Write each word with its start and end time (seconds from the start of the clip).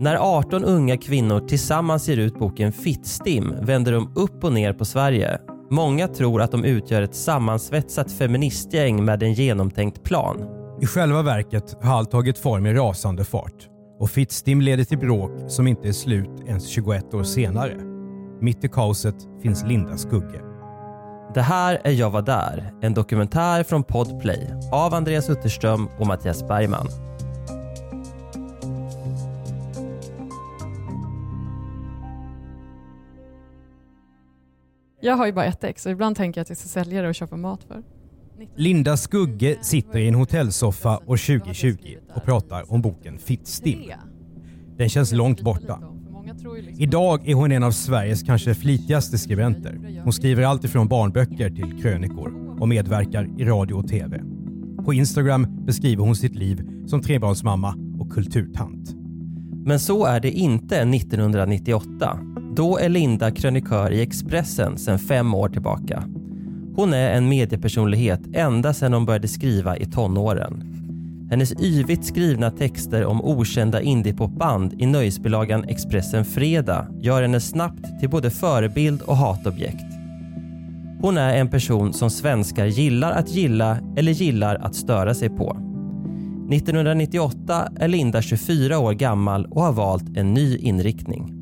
När 0.00 0.16
18 0.16 0.64
unga 0.64 0.96
kvinnor 0.96 1.40
tillsammans 1.40 2.08
ger 2.08 2.16
ut 2.16 2.38
boken 2.38 2.72
Fittstim 2.72 3.54
vänder 3.60 3.92
de 3.92 4.12
upp 4.16 4.44
och 4.44 4.52
ner 4.52 4.72
på 4.72 4.84
Sverige. 4.84 5.38
Många 5.70 6.08
tror 6.08 6.42
att 6.42 6.50
de 6.50 6.64
utgör 6.64 7.02
ett 7.02 7.14
sammansvetsat 7.14 8.12
feministgäng 8.12 9.04
med 9.04 9.22
en 9.22 9.32
genomtänkt 9.32 10.02
plan. 10.02 10.44
I 10.80 10.86
själva 10.86 11.22
verket 11.22 11.76
har 11.82 11.94
allt 11.94 12.10
tagit 12.10 12.38
form 12.38 12.66
i 12.66 12.74
rasande 12.74 13.24
fart 13.24 13.68
och 13.98 14.10
Fittstim 14.10 14.60
leder 14.60 14.84
till 14.84 14.98
bråk 14.98 15.30
som 15.48 15.66
inte 15.66 15.88
är 15.88 15.92
slut 15.92 16.40
ens 16.46 16.66
21 16.68 17.14
år 17.14 17.22
senare. 17.22 17.76
Mitt 18.40 18.64
i 18.64 18.68
kaoset 18.68 19.16
finns 19.42 19.64
Linda 19.64 19.96
Skugge. 19.96 20.40
Det 21.34 21.42
här 21.42 21.80
är 21.84 21.92
Jag 21.92 22.10
var 22.10 22.22
där, 22.22 22.72
en 22.82 22.94
dokumentär 22.94 23.62
från 23.62 23.84
Podplay 23.84 24.50
av 24.72 24.94
Andreas 24.94 25.30
Utterström 25.30 25.88
och 25.98 26.06
Mattias 26.06 26.48
Bergman. 26.48 27.09
Jag 35.00 35.16
har 35.16 35.26
ju 35.26 35.32
bara 35.32 35.44
ett 35.44 35.64
ex 35.64 35.86
och 35.86 35.92
ibland 35.92 36.16
tänker 36.16 36.38
jag 36.38 36.42
att 36.42 36.48
jag 36.48 36.58
ska 36.58 36.68
sälja 36.68 37.02
det 37.02 37.08
och 37.08 37.14
köpa 37.14 37.36
mat 37.36 37.64
för. 37.64 37.82
Linda 38.56 38.96
Skugge 38.96 39.58
sitter 39.60 39.98
i 39.98 40.08
en 40.08 40.14
hotellsoffa 40.14 40.98
år 41.06 41.38
2020 41.38 41.76
och 42.14 42.24
pratar 42.24 42.72
om 42.72 42.82
boken 42.82 43.18
Fittstim. 43.18 43.92
Den 44.76 44.88
känns 44.88 45.12
långt 45.12 45.40
borta. 45.40 45.78
Idag 46.78 47.28
är 47.28 47.34
hon 47.34 47.52
en 47.52 47.62
av 47.62 47.70
Sveriges 47.70 48.22
kanske 48.22 48.54
flitigaste 48.54 49.18
skribenter. 49.18 50.00
Hon 50.04 50.12
skriver 50.12 50.42
allt 50.42 50.64
ifrån 50.64 50.88
barnböcker 50.88 51.50
till 51.50 51.82
krönikor 51.82 52.56
och 52.60 52.68
medverkar 52.68 53.28
i 53.38 53.44
radio 53.44 53.74
och 53.74 53.88
TV. 53.88 54.22
På 54.84 54.94
Instagram 54.94 55.64
beskriver 55.66 56.04
hon 56.04 56.16
sitt 56.16 56.34
liv 56.34 56.68
som 56.86 57.02
trebarnsmamma 57.02 57.74
och 57.98 58.12
kulturtant. 58.12 58.94
Men 59.64 59.80
så 59.80 60.04
är 60.04 60.20
det 60.20 60.30
inte 60.30 60.76
1998. 60.80 62.18
Då 62.56 62.78
är 62.78 62.88
Linda 62.88 63.30
krönikör 63.30 63.90
i 63.90 64.02
Expressen 64.02 64.78
sedan 64.78 64.98
fem 64.98 65.34
år 65.34 65.48
tillbaka. 65.48 66.04
Hon 66.76 66.94
är 66.94 67.10
en 67.10 67.28
mediepersonlighet 67.28 68.20
ända 68.32 68.72
sedan 68.72 68.92
hon 68.92 69.06
började 69.06 69.28
skriva 69.28 69.76
i 69.76 69.86
tonåren. 69.86 70.64
Hennes 71.30 71.62
yvigt 71.62 72.04
skrivna 72.04 72.50
texter 72.50 73.04
om 73.04 73.24
okända 73.24 73.80
indiepopband 73.80 74.82
i 74.82 74.86
nöjesbilagan 74.86 75.64
Expressen 75.64 76.24
Fredag 76.24 76.86
gör 77.00 77.22
henne 77.22 77.40
snabbt 77.40 78.00
till 78.00 78.10
både 78.10 78.30
förebild 78.30 79.02
och 79.02 79.16
hatobjekt. 79.16 79.84
Hon 81.00 81.16
är 81.16 81.36
en 81.36 81.48
person 81.48 81.92
som 81.92 82.10
svenskar 82.10 82.66
gillar 82.66 83.12
att 83.12 83.30
gilla 83.30 83.78
eller 83.96 84.12
gillar 84.12 84.56
att 84.56 84.74
störa 84.74 85.14
sig 85.14 85.28
på. 85.28 85.50
1998 86.52 87.68
är 87.76 87.88
Linda 87.88 88.22
24 88.22 88.78
år 88.78 88.92
gammal 88.92 89.46
och 89.46 89.62
har 89.62 89.72
valt 89.72 90.16
en 90.16 90.34
ny 90.34 90.56
inriktning. 90.56 91.39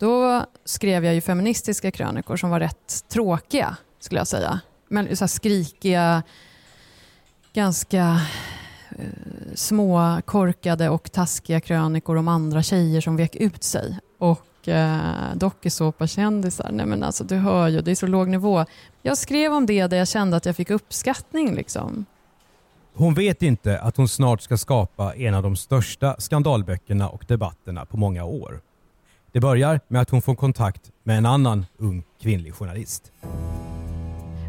Då 0.00 0.46
skrev 0.64 1.04
jag 1.04 1.14
ju 1.14 1.20
feministiska 1.20 1.90
krönikor 1.90 2.36
som 2.36 2.50
var 2.50 2.60
rätt 2.60 3.04
tråkiga, 3.08 3.76
skulle 3.98 4.20
jag 4.20 4.26
säga. 4.26 4.60
Men 4.88 5.16
så 5.16 5.24
här 5.24 5.28
skrikiga, 5.28 6.22
ganska 7.52 8.20
eh, 8.90 9.04
små, 9.54 10.20
korkade 10.24 10.88
och 10.88 11.12
taskiga 11.12 11.60
krönikor 11.60 12.16
om 12.16 12.28
andra 12.28 12.62
tjejer 12.62 13.00
som 13.00 13.16
vek 13.16 13.36
ut 13.36 13.62
sig. 13.62 13.98
Och 14.18 14.68
eh, 14.68 15.34
dokusåpakändisar. 15.34 16.70
Nej 16.72 16.86
men 16.86 17.02
alltså 17.02 17.24
du 17.24 17.36
hör 17.36 17.68
ju, 17.68 17.80
det 17.80 17.90
är 17.90 17.94
så 17.94 18.06
låg 18.06 18.28
nivå. 18.28 18.64
Jag 19.02 19.18
skrev 19.18 19.52
om 19.52 19.66
det 19.66 19.86
där 19.86 19.96
jag 19.96 20.08
kände 20.08 20.36
att 20.36 20.46
jag 20.46 20.56
fick 20.56 20.70
uppskattning 20.70 21.54
liksom. 21.54 22.04
Hon 22.94 23.14
vet 23.14 23.42
inte 23.42 23.80
att 23.80 23.96
hon 23.96 24.08
snart 24.08 24.42
ska 24.42 24.56
skapa 24.56 25.14
en 25.14 25.34
av 25.34 25.42
de 25.42 25.56
största 25.56 26.16
skandalböckerna 26.18 27.08
och 27.08 27.24
debatterna 27.28 27.84
på 27.84 27.96
många 27.96 28.24
år. 28.24 28.60
Det 29.32 29.40
börjar 29.40 29.80
med 29.88 30.02
att 30.02 30.10
hon 30.10 30.22
får 30.22 30.34
kontakt 30.34 30.80
med 31.04 31.18
en 31.18 31.26
annan 31.26 31.66
ung 31.78 32.02
kvinnlig 32.22 32.54
journalist. 32.54 33.12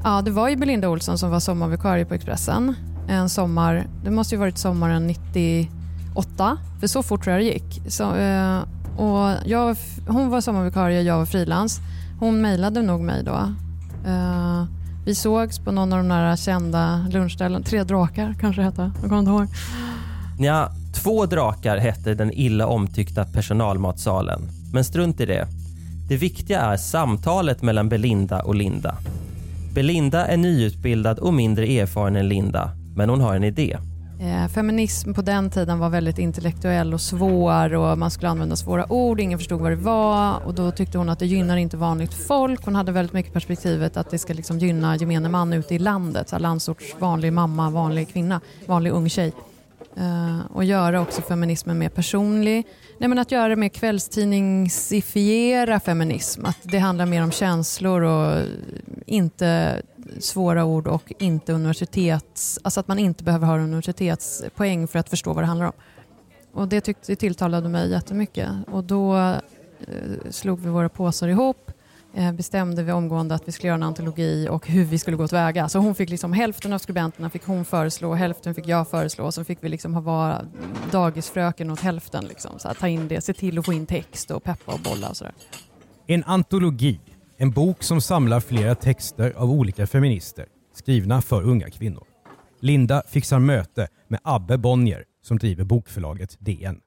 Ja, 0.04 0.22
det 0.22 0.32
var 0.32 0.50
ju 0.50 0.56
Belinda 0.56 0.90
Olsson 0.90 1.18
som 1.18 1.30
var 1.32 1.40
sommarvikarie 1.40 2.06
på 2.06 2.14
Expressen. 2.14 2.76
En 3.08 3.30
sommar, 3.30 3.88
det 4.04 4.12
måste 4.12 4.36
ju 4.36 4.40
varit 4.40 4.58
sommaren 4.58 5.08
98, 5.08 6.58
för 6.80 6.88
så 6.88 7.04
fort 7.04 7.24
tror 7.24 7.36
jag 7.36 7.46
det 7.46 7.54
gick. 7.54 7.82
Så, 7.88 8.16
eh, 8.16 8.60
och 8.98 9.32
jag, 9.46 9.78
hon 10.08 10.30
var 10.30 10.42
sommarvikarie, 10.42 11.02
jag 11.02 11.18
var 11.18 11.26
frilans. 11.26 11.80
Hon 12.20 12.42
mejlade 12.42 12.82
nog 12.82 13.02
mig 13.02 13.24
då. 13.24 13.54
Eh, 14.06 14.64
vi 15.06 15.16
sågs 15.16 15.60
på 15.60 15.72
någon 15.72 15.94
av 15.94 16.00
de 16.00 16.08
där 16.08 16.36
kända 16.36 17.08
lunchställen, 17.12 17.64
Tre 17.64 17.84
drakar 17.84 18.36
kanske 18.40 18.62
det 18.62 18.66
hette, 18.66 18.92
jag 19.02 19.10
kommer 19.10 19.20
inte 19.20 19.32
ihåg. 19.32 19.48
Ja, 20.40 20.72
två 20.94 21.26
drakar 21.26 21.78
hette 21.78 22.14
den 22.14 22.32
illa 22.34 22.68
omtyckta 22.68 23.26
personalmatsalen. 23.26 24.61
Men 24.74 24.84
strunt 24.84 25.20
i 25.20 25.26
det. 25.26 25.48
Det 26.10 26.18
viktiga 26.18 26.62
är 26.62 26.78
samtalet 26.78 27.62
mellan 27.62 27.90
Belinda 27.90 28.42
och 28.42 28.56
Linda. 28.56 28.98
Belinda 29.74 30.26
är 30.26 30.38
nyutbildad 30.38 31.20
och 31.20 31.34
mindre 31.34 31.66
erfaren 31.66 32.16
än 32.16 32.30
Linda, 32.30 32.72
men 32.96 33.10
hon 33.10 33.22
har 33.22 33.36
en 33.36 33.44
idé. 33.44 33.78
Eh, 34.22 34.48
feminism 34.48 35.14
på 35.14 35.22
den 35.22 35.50
tiden 35.50 35.80
var 35.80 35.90
väldigt 35.90 36.20
intellektuell 36.20 36.94
och 36.94 37.02
svår 37.02 37.74
och 37.74 37.98
man 37.98 38.12
skulle 38.12 38.30
använda 38.30 38.56
svåra 38.56 38.92
ord, 38.92 39.20
ingen 39.20 39.40
förstod 39.40 39.62
vad 39.62 39.72
det 39.72 39.76
var 39.76 40.46
och 40.46 40.54
då 40.54 40.72
tyckte 40.72 40.98
hon 40.98 41.10
att 41.10 41.20
det 41.20 41.26
gynnar 41.26 41.58
inte 41.58 41.78
vanligt 41.78 42.14
folk. 42.14 42.66
Hon 42.66 42.76
hade 42.76 42.92
väldigt 42.92 43.14
mycket 43.14 43.34
perspektivet 43.34 43.98
att 43.98 44.10
det 44.10 44.20
ska 44.20 44.34
liksom 44.34 44.60
gynna 44.60 44.96
gemene 44.96 45.30
man 45.30 45.54
ute 45.54 45.76
i 45.76 45.80
landet, 45.80 46.30
så 46.30 46.40
landsorts 46.40 46.96
vanlig 47.00 47.34
mamma, 47.34 47.70
vanlig 47.70 48.14
kvinna, 48.14 48.42
vanlig 48.66 48.92
ung 48.92 49.10
tjej. 49.10 49.34
Uh, 49.98 50.42
och 50.52 50.64
göra 50.64 51.02
också 51.02 51.22
feminismen 51.22 51.78
mer 51.78 51.90
personlig. 51.90 52.68
Nej, 52.98 53.10
men 53.10 53.20
att 53.20 53.32
göra 53.32 53.48
det 53.48 53.56
mer 53.56 53.70
kvällstidningsifiera 53.70 55.80
feminism. 55.80 56.46
Att 56.46 56.58
det 56.62 56.78
handlar 56.78 57.06
mer 57.06 57.24
om 57.24 57.32
känslor 57.32 58.02
och 58.02 58.42
inte 59.06 59.82
svåra 60.20 60.66
ord 60.66 60.88
och 60.88 61.14
inte 61.20 61.54
universitets... 61.54 62.60
Alltså 62.62 62.80
att 62.80 62.88
man 62.88 63.00
inte 63.00 63.24
behöver 63.24 63.48
ha 63.48 63.58
universitetspoäng 63.58 64.88
för 64.88 65.00
att 65.00 65.10
förstå 65.10 65.34
vad 65.34 65.44
det 65.44 65.48
handlar 65.48 65.66
om. 65.66 65.74
Och 66.54 66.68
det 66.68 66.82
tyckte, 66.82 67.12
det 67.12 67.16
tilltalade 67.16 67.70
mig 67.70 67.92
jättemycket. 67.92 68.50
Och 68.72 68.84
då 68.84 69.18
uh, 69.18 69.36
slog 70.30 70.60
vi 70.60 70.70
våra 70.70 70.90
påsar 70.90 71.28
ihop 71.28 71.71
Eh, 72.14 72.32
bestämde 72.32 72.84
vi 72.84 72.92
omgående 72.92 73.36
att 73.36 73.48
vi 73.48 73.52
skulle 73.52 73.68
göra 73.68 73.76
en 73.76 73.84
antologi 73.84 74.48
och 74.50 74.68
hur 74.68 74.86
vi 74.86 75.00
skulle 75.00 75.18
gå 75.18 75.28
tillväga. 75.28 75.70
Så 75.70 75.80
hon 75.80 75.96
fick 75.96 76.10
liksom, 76.10 76.34
hälften 76.34 76.74
av 76.74 76.78
skribenterna 76.78 77.30
fick 77.30 77.44
hon 77.44 77.66
föreslå, 77.66 78.14
hälften 78.14 78.56
fick 78.56 78.68
jag 78.68 78.88
föreslå 78.88 79.32
så 79.32 79.44
fick 79.44 79.58
vi 79.62 79.70
liksom 79.70 79.94
ha 79.94 80.02
vara 80.02 80.46
dagisfröken 80.92 81.72
åt 81.72 81.80
hälften. 81.80 82.26
Liksom. 82.26 82.60
Så 82.60 82.68
här, 82.68 82.76
ta 82.76 82.88
in 82.88 83.08
det, 83.08 83.22
se 83.22 83.34
till 83.34 83.60
att 83.60 83.66
få 83.66 83.74
in 83.74 83.86
text 83.86 84.32
och 84.32 84.44
peppa 84.44 84.74
och 84.74 84.80
bolla 84.80 85.10
och 85.10 85.18
sådär. 85.18 85.34
En 86.08 86.24
antologi, 86.24 87.00
en 87.38 87.52
bok 87.52 87.84
som 87.84 88.02
samlar 88.02 88.40
flera 88.40 88.76
texter 88.76 89.34
av 89.38 89.52
olika 89.52 89.88
feminister 89.88 90.46
skrivna 90.76 91.22
för 91.22 91.44
unga 91.44 91.70
kvinnor. 91.70 92.04
Linda 92.60 93.04
fixar 93.08 93.40
möte 93.40 93.88
med 94.08 94.20
Abbe 94.24 94.58
Bonnier 94.58 95.04
som 95.24 95.38
driver 95.38 95.64
bokförlaget 95.64 96.38
DN. 96.40 96.80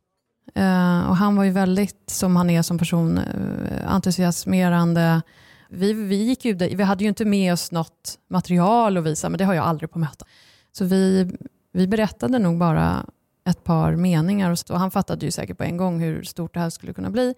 Uh, 0.59 1.09
och 1.09 1.17
han 1.17 1.37
var 1.37 1.45
ju 1.45 1.51
väldigt, 1.51 2.11
som 2.11 2.37
han 2.37 2.51
är 2.51 2.62
som 2.62 2.79
person, 2.79 3.19
uh, 3.19 3.93
entusiasmerande. 3.93 5.23
Vi, 5.69 5.93
vi, 5.93 6.17
gick 6.17 6.45
ju, 6.45 6.55
vi 6.55 6.83
hade 6.83 7.05
ju 7.05 7.09
inte 7.09 7.25
med 7.25 7.53
oss 7.53 7.73
något 7.73 8.19
material 8.31 8.97
att 8.97 9.05
visa, 9.05 9.29
men 9.29 9.39
det 9.39 9.45
har 9.45 9.55
jag 9.55 9.65
aldrig 9.65 9.91
på 9.91 9.99
möten. 9.99 10.29
Så 10.73 10.85
vi, 10.85 11.31
vi 11.73 11.87
berättade 11.87 12.39
nog 12.39 12.59
bara 12.59 13.06
ett 13.49 13.65
par 13.65 13.97
meningar 13.97 14.51
och, 14.51 14.59
och 14.71 14.79
han 14.79 14.91
fattade 14.91 15.27
ju 15.27 15.31
säkert 15.31 15.59
på 15.59 15.65
en 15.65 15.77
gång 15.77 16.01
hur 16.01 16.23
stort 16.23 16.55
det 16.55 16.61
här 16.61 16.71
skulle 16.71 16.93
kunna 16.93 17.11
bli. 17.11 17.35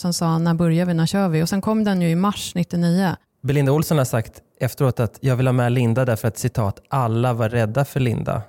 Sen 0.00 0.12
sa 0.12 0.26
han, 0.26 0.44
när 0.44 0.54
börjar 0.54 0.86
vi, 0.86 0.94
när 0.94 1.06
kör 1.06 1.28
vi? 1.28 1.42
Och 1.42 1.48
sen 1.48 1.60
kom 1.60 1.84
den 1.84 2.02
ju 2.02 2.08
i 2.08 2.14
mars 2.14 2.54
99. 2.54 3.16
Belinda 3.42 3.72
Olsson 3.72 3.98
har 3.98 4.04
sagt 4.04 4.42
efteråt 4.60 5.00
att 5.00 5.18
jag 5.20 5.36
vill 5.36 5.46
ha 5.46 5.52
med 5.52 5.72
Linda 5.72 6.04
därför 6.04 6.28
att 6.28 6.38
citat, 6.38 6.80
alla 6.88 7.32
var 7.32 7.48
rädda 7.48 7.84
för 7.84 8.00
Linda. 8.00 8.42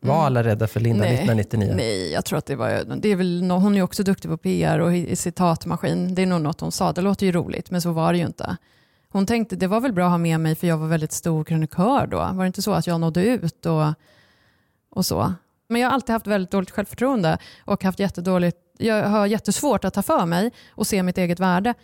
Var 0.00 0.14
mm. 0.14 0.26
alla 0.26 0.44
rädda 0.44 0.66
för 0.66 0.80
Linda 0.80 1.04
nej, 1.04 1.14
1999? 1.14 1.74
Nej, 1.76 2.12
jag 2.12 2.24
tror 2.24 2.38
att 2.38 2.46
det 2.46 2.56
var... 2.56 2.84
Det 2.96 3.08
är 3.08 3.16
väl, 3.16 3.50
hon 3.50 3.76
är 3.76 3.82
också 3.82 4.02
duktig 4.02 4.30
på 4.30 4.36
PR 4.36 4.78
och 4.78 4.96
i 4.96 5.16
citatmaskin. 5.16 6.14
Det 6.14 6.22
är 6.22 6.26
nog 6.26 6.40
något 6.40 6.60
hon 6.60 6.72
sa. 6.72 6.92
Det 6.92 7.00
låter 7.00 7.26
ju 7.26 7.32
roligt, 7.32 7.70
men 7.70 7.82
så 7.82 7.92
var 7.92 8.12
det 8.12 8.18
ju 8.18 8.26
inte. 8.26 8.56
Hon 9.08 9.26
tänkte 9.26 9.56
det 9.56 9.66
var 9.66 9.80
väl 9.80 9.92
bra 9.92 10.04
att 10.04 10.10
ha 10.10 10.18
med 10.18 10.40
mig 10.40 10.54
för 10.54 10.66
jag 10.66 10.76
var 10.76 10.86
väldigt 10.86 11.12
stor 11.12 11.44
krönikör 11.44 12.06
då. 12.06 12.16
Var 12.16 12.38
det 12.44 12.46
inte 12.46 12.62
så 12.62 12.72
att 12.72 12.86
jag 12.86 13.00
nådde 13.00 13.24
ut 13.24 13.66
och, 13.66 13.92
och 14.90 15.06
så? 15.06 15.32
Men 15.68 15.80
jag 15.80 15.88
har 15.88 15.94
alltid 15.94 16.12
haft 16.12 16.26
väldigt 16.26 16.50
dåligt 16.50 16.70
självförtroende 16.70 17.38
och 17.64 17.84
haft 17.84 17.98
jättedåligt, 17.98 18.58
jag 18.78 19.08
har 19.08 19.26
jättesvårt 19.26 19.84
att 19.84 19.94
ta 19.94 20.02
för 20.02 20.26
mig 20.26 20.52
och 20.70 20.86
se 20.86 21.02
mitt 21.02 21.18
eget 21.18 21.40
värde. 21.40 21.74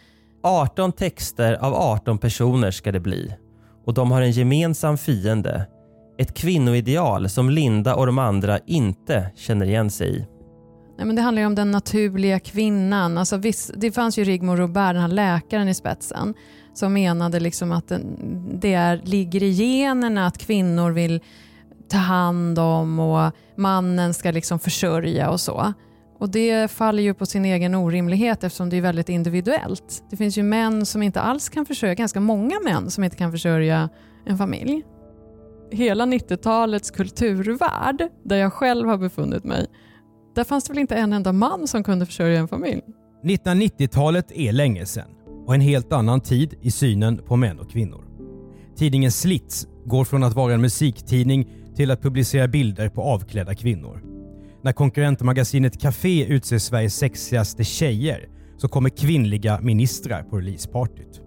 18 0.43 0.93
texter 0.93 1.53
av 1.53 1.75
18 1.75 2.19
personer 2.19 2.71
ska 2.71 2.93
det 2.93 3.01
bli. 3.01 3.37
Och 3.85 3.95
de 3.95 4.11
har 4.11 4.23
en 4.23 4.31
gemensam 4.31 4.99
fiende. 4.99 5.67
Ett 6.19 6.35
kvinnoideal 6.35 7.29
som 7.29 7.51
Linda 7.51 7.95
och 7.95 8.07
de 8.07 8.19
andra 8.19 8.59
inte 8.67 9.31
känner 9.37 9.67
igen 9.67 9.91
sig 9.91 10.17
i. 10.17 10.27
Nej, 10.99 11.07
men 11.07 11.17
det 11.17 11.23
handlar 11.23 11.43
ju 11.43 11.47
om 11.47 11.55
den 11.55 11.71
naturliga 11.71 12.39
kvinnan. 12.39 13.19
Alltså, 13.19 13.37
visst, 13.37 13.71
det 13.77 13.93
fanns 13.93 14.19
ju 14.19 14.25
Rigmor 14.25 14.57
Robert, 14.57 14.95
den 14.95 15.03
här 15.03 15.09
läkaren 15.09 15.69
i 15.69 15.75
spetsen, 15.75 16.35
som 16.75 16.93
menade 16.93 17.41
liksom 17.41 17.73
att 17.73 17.93
det 18.53 18.75
är, 18.75 19.01
ligger 19.05 19.43
i 19.43 19.51
generna 19.51 20.27
att 20.27 20.39
kvinnor 20.39 20.91
vill 20.91 21.21
ta 21.89 21.99
hand 21.99 22.59
om 22.59 22.99
och 22.99 23.33
mannen 23.57 24.15
ska 24.15 24.31
liksom 24.31 24.59
försörja 24.59 25.31
och 25.31 25.41
så. 25.41 25.73
Och 26.19 26.31
Det 26.31 26.71
faller 26.71 27.03
ju 27.03 27.15
på 27.15 27.27
sin 27.27 27.45
egen 27.45 27.75
orimlighet 27.75 28.45
eftersom 28.45 28.71
det 28.71 28.77
är 28.77 28.81
väldigt 28.81 29.09
individuellt. 29.09 30.05
Det 30.11 30.17
finns 30.17 30.39
ju 30.39 30.43
män 30.43 30.87
som 30.87 31.03
inte 31.03 31.21
alls 31.21 31.49
kan 31.49 31.67
försörja, 31.67 31.95
ganska 31.95 32.21
många 32.21 32.61
män 32.65 32.91
som 32.91 33.05
inte 33.05 33.17
kan 33.17 33.33
försörja 33.33 33.89
en 34.27 34.39
familj. 34.39 34.83
Hela 35.75 36.07
90-talets 36.07 36.91
kulturvärld, 36.91 38.09
där 38.25 38.37
jag 38.37 38.53
själv 38.53 38.89
har 38.89 38.99
befunnit 38.99 39.45
mig, 39.45 39.67
där 40.35 40.45
fanns 40.45 40.65
det 40.65 40.73
väl 40.73 40.81
inte 40.81 40.95
en 40.95 41.13
enda 41.13 41.33
man 41.33 41.67
som 41.67 41.85
kunde 41.85 42.07
försörja 42.07 42.39
en 42.39 42.49
familj? 42.49 42.83
1990-talet 43.25 44.33
är 44.33 44.53
länge 44.53 44.87
sedan 44.87 45.09
och 45.47 45.55
en 45.55 45.61
helt 45.61 45.93
annan 45.93 46.21
tid 46.21 46.55
i 46.61 46.71
synen 46.71 47.19
på 47.19 47.37
män 47.37 47.59
och 47.59 47.71
kvinnor. 47.71 48.05
Tidningen 48.77 49.13
Slits 49.13 49.67
går 49.85 50.05
från 50.05 50.23
att 50.23 50.35
vara 50.35 50.55
en 50.55 50.61
musiktidning 50.61 51.49
till 51.77 51.91
att 51.91 52.03
publicera 52.03 52.49
bilder 52.49 52.89
på 52.89 53.03
avklädda 53.03 53.55
kvinnor. 53.55 54.03
När 54.63 54.73
konkurrentmagasinet 54.73 55.81
Café 55.81 56.25
utser 56.25 56.59
Sveriges 56.59 56.97
sexigaste 56.97 57.65
tjejer 57.65 58.29
så 58.57 58.69
kommer 58.69 58.91
kvinnliga 58.91 59.61
ministrar 59.61 60.23
på 60.23 60.39
releasepartyt. 60.39 61.21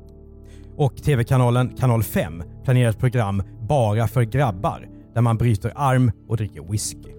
Och 0.77 0.97
TV-kanalen 0.97 1.69
Kanal 1.69 2.03
5 2.03 2.43
planerar 2.63 2.89
ett 2.89 2.99
program 2.99 3.43
bara 3.67 4.07
för 4.07 4.23
grabbar 4.23 4.87
där 5.13 5.21
man 5.21 5.37
bryter 5.37 5.73
arm 5.75 6.11
och 6.27 6.37
dricker 6.37 6.71
whisky. 6.71 7.11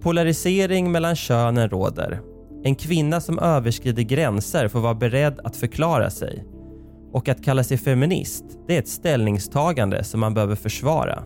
Polarisering 0.00 0.92
mellan 0.92 1.16
könen 1.16 1.68
råder. 1.68 2.20
En 2.64 2.74
kvinna 2.74 3.20
som 3.20 3.38
överskrider 3.38 4.02
gränser 4.02 4.68
får 4.68 4.80
vara 4.80 4.94
beredd 4.94 5.40
att 5.44 5.56
förklara 5.56 6.10
sig. 6.10 6.44
Och 7.12 7.28
att 7.28 7.44
kalla 7.44 7.64
sig 7.64 7.78
feminist, 7.78 8.44
det 8.66 8.74
är 8.74 8.78
ett 8.78 8.88
ställningstagande 8.88 10.04
som 10.04 10.20
man 10.20 10.34
behöver 10.34 10.56
försvara. 10.56 11.24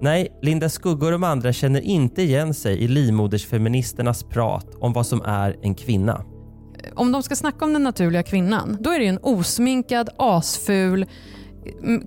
Nej, 0.00 0.38
Linda 0.42 0.68
Skugga 0.68 1.06
och 1.06 1.12
de 1.12 1.24
andra 1.24 1.52
känner 1.52 1.80
inte 1.80 2.22
igen 2.22 2.54
sig 2.54 2.78
i 2.78 2.88
livmodersfeministernas 2.88 4.24
prat 4.24 4.66
om 4.80 4.92
vad 4.92 5.06
som 5.06 5.22
är 5.22 5.56
en 5.62 5.74
kvinna. 5.74 6.24
Om 6.94 7.12
de 7.12 7.22
ska 7.22 7.36
snacka 7.36 7.64
om 7.64 7.72
den 7.72 7.82
naturliga 7.82 8.22
kvinnan, 8.22 8.78
då 8.80 8.90
är 8.90 8.98
det 8.98 9.04
ju 9.04 9.08
en 9.08 9.18
osminkad, 9.22 10.08
asful 10.16 11.06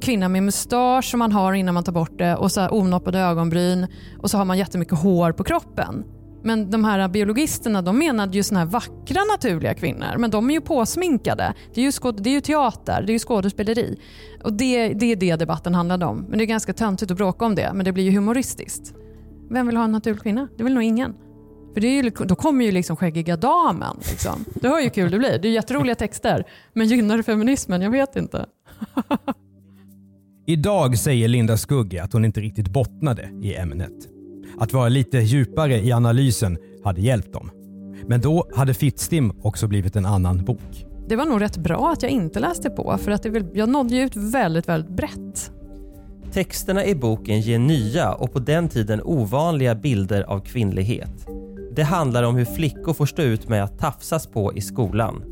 kvinna 0.01 0.29
med 0.29 0.43
mustasch 0.43 1.05
som 1.05 1.19
man 1.19 1.31
har 1.31 1.53
innan 1.53 1.73
man 1.73 1.83
tar 1.83 1.91
bort 1.91 2.17
det 2.17 2.35
och 2.35 2.51
så 2.51 2.69
onoppade 2.69 3.19
ögonbryn 3.19 3.87
och 4.17 4.31
så 4.31 4.37
har 4.37 4.45
man 4.45 4.57
jättemycket 4.57 4.99
hår 4.99 5.31
på 5.31 5.43
kroppen. 5.43 6.03
Men 6.43 6.69
de 6.69 6.83
här 6.83 7.07
biologisterna 7.07 7.81
de 7.81 7.97
menade 7.99 8.37
ju 8.37 8.43
såna 8.43 8.59
här 8.59 8.67
vackra 8.67 9.21
naturliga 9.31 9.73
kvinnor, 9.73 10.17
men 10.17 10.31
de 10.31 10.49
är 10.49 10.53
ju 10.53 10.61
påsminkade. 10.61 11.53
Det 11.73 11.81
är 11.81 11.85
ju, 11.85 11.91
skåd, 11.91 12.23
det 12.23 12.29
är 12.29 12.33
ju 12.33 12.41
teater, 12.41 13.01
det 13.01 13.11
är 13.11 13.13
ju 13.13 13.19
skådespeleri. 13.19 13.99
Och 14.43 14.53
det, 14.53 14.93
det 14.93 15.11
är 15.11 15.15
det 15.15 15.35
debatten 15.35 15.75
handlade 15.75 16.05
om. 16.05 16.25
Men 16.29 16.37
det 16.37 16.43
är 16.43 16.45
ganska 16.45 16.73
töntigt 16.73 17.11
att 17.11 17.17
bråka 17.17 17.45
om 17.45 17.55
det, 17.55 17.71
men 17.73 17.85
det 17.85 17.91
blir 17.91 18.03
ju 18.03 18.11
humoristiskt. 18.11 18.93
Vem 19.49 19.67
vill 19.67 19.77
ha 19.77 19.83
en 19.83 19.91
naturlig 19.91 20.21
kvinna? 20.21 20.47
Det 20.57 20.63
vill 20.63 20.73
nog 20.73 20.83
ingen. 20.83 21.13
För 21.73 21.81
det 21.81 21.87
är 21.87 22.03
ju, 22.03 22.09
då 22.09 22.35
kommer 22.35 22.65
ju 22.65 22.71
liksom 22.71 22.95
skäggiga 22.95 23.37
damen. 23.37 23.97
Liksom. 24.09 24.45
Det 24.55 24.67
hör 24.67 24.79
ju 24.79 24.89
kul 24.89 25.11
det 25.11 25.17
blir. 25.17 25.39
Det 25.39 25.47
är 25.47 25.51
jätteroliga 25.51 25.95
texter. 25.95 26.43
Men 26.73 26.87
gynnar 26.87 27.17
det 27.17 27.23
feminismen? 27.23 27.81
Jag 27.81 27.91
vet 27.91 28.15
inte. 28.15 28.45
Idag 30.49 30.97
säger 30.97 31.27
Linda 31.27 31.57
Skugge 31.57 32.03
att 32.03 32.13
hon 32.13 32.25
inte 32.25 32.39
riktigt 32.41 32.67
bottnade 32.67 33.29
i 33.41 33.55
ämnet. 33.55 33.93
Att 34.59 34.73
vara 34.73 34.89
lite 34.89 35.17
djupare 35.17 35.81
i 35.81 35.91
analysen 35.91 36.57
hade 36.83 37.01
hjälpt 37.01 37.33
dem. 37.33 37.51
Men 38.07 38.21
då 38.21 38.47
hade 38.55 38.73
Fittstim 38.73 39.31
också 39.41 39.67
blivit 39.67 39.95
en 39.95 40.05
annan 40.05 40.45
bok. 40.45 40.85
Det 41.09 41.15
var 41.15 41.25
nog 41.25 41.41
rätt 41.41 41.57
bra 41.57 41.91
att 41.91 42.03
jag 42.03 42.11
inte 42.11 42.39
läste 42.39 42.69
på 42.69 42.97
för 42.97 43.11
att 43.11 43.23
det, 43.23 43.45
jag 43.53 43.69
nådde 43.69 43.97
ut 43.97 44.15
väldigt, 44.15 44.69
väldigt 44.69 44.91
brett. 44.91 45.51
Texterna 46.31 46.85
i 46.85 46.95
boken 46.95 47.41
ger 47.41 47.59
nya 47.59 48.13
och 48.13 48.33
på 48.33 48.39
den 48.39 48.69
tiden 48.69 49.01
ovanliga 49.03 49.75
bilder 49.75 50.21
av 50.21 50.39
kvinnlighet. 50.39 51.27
Det 51.75 51.83
handlar 51.83 52.23
om 52.23 52.35
hur 52.35 52.45
flickor 52.45 52.93
får 52.93 53.05
stå 53.05 53.21
ut 53.21 53.49
med 53.49 53.63
att 53.63 53.79
tafsas 53.79 54.27
på 54.27 54.53
i 54.53 54.61
skolan. 54.61 55.23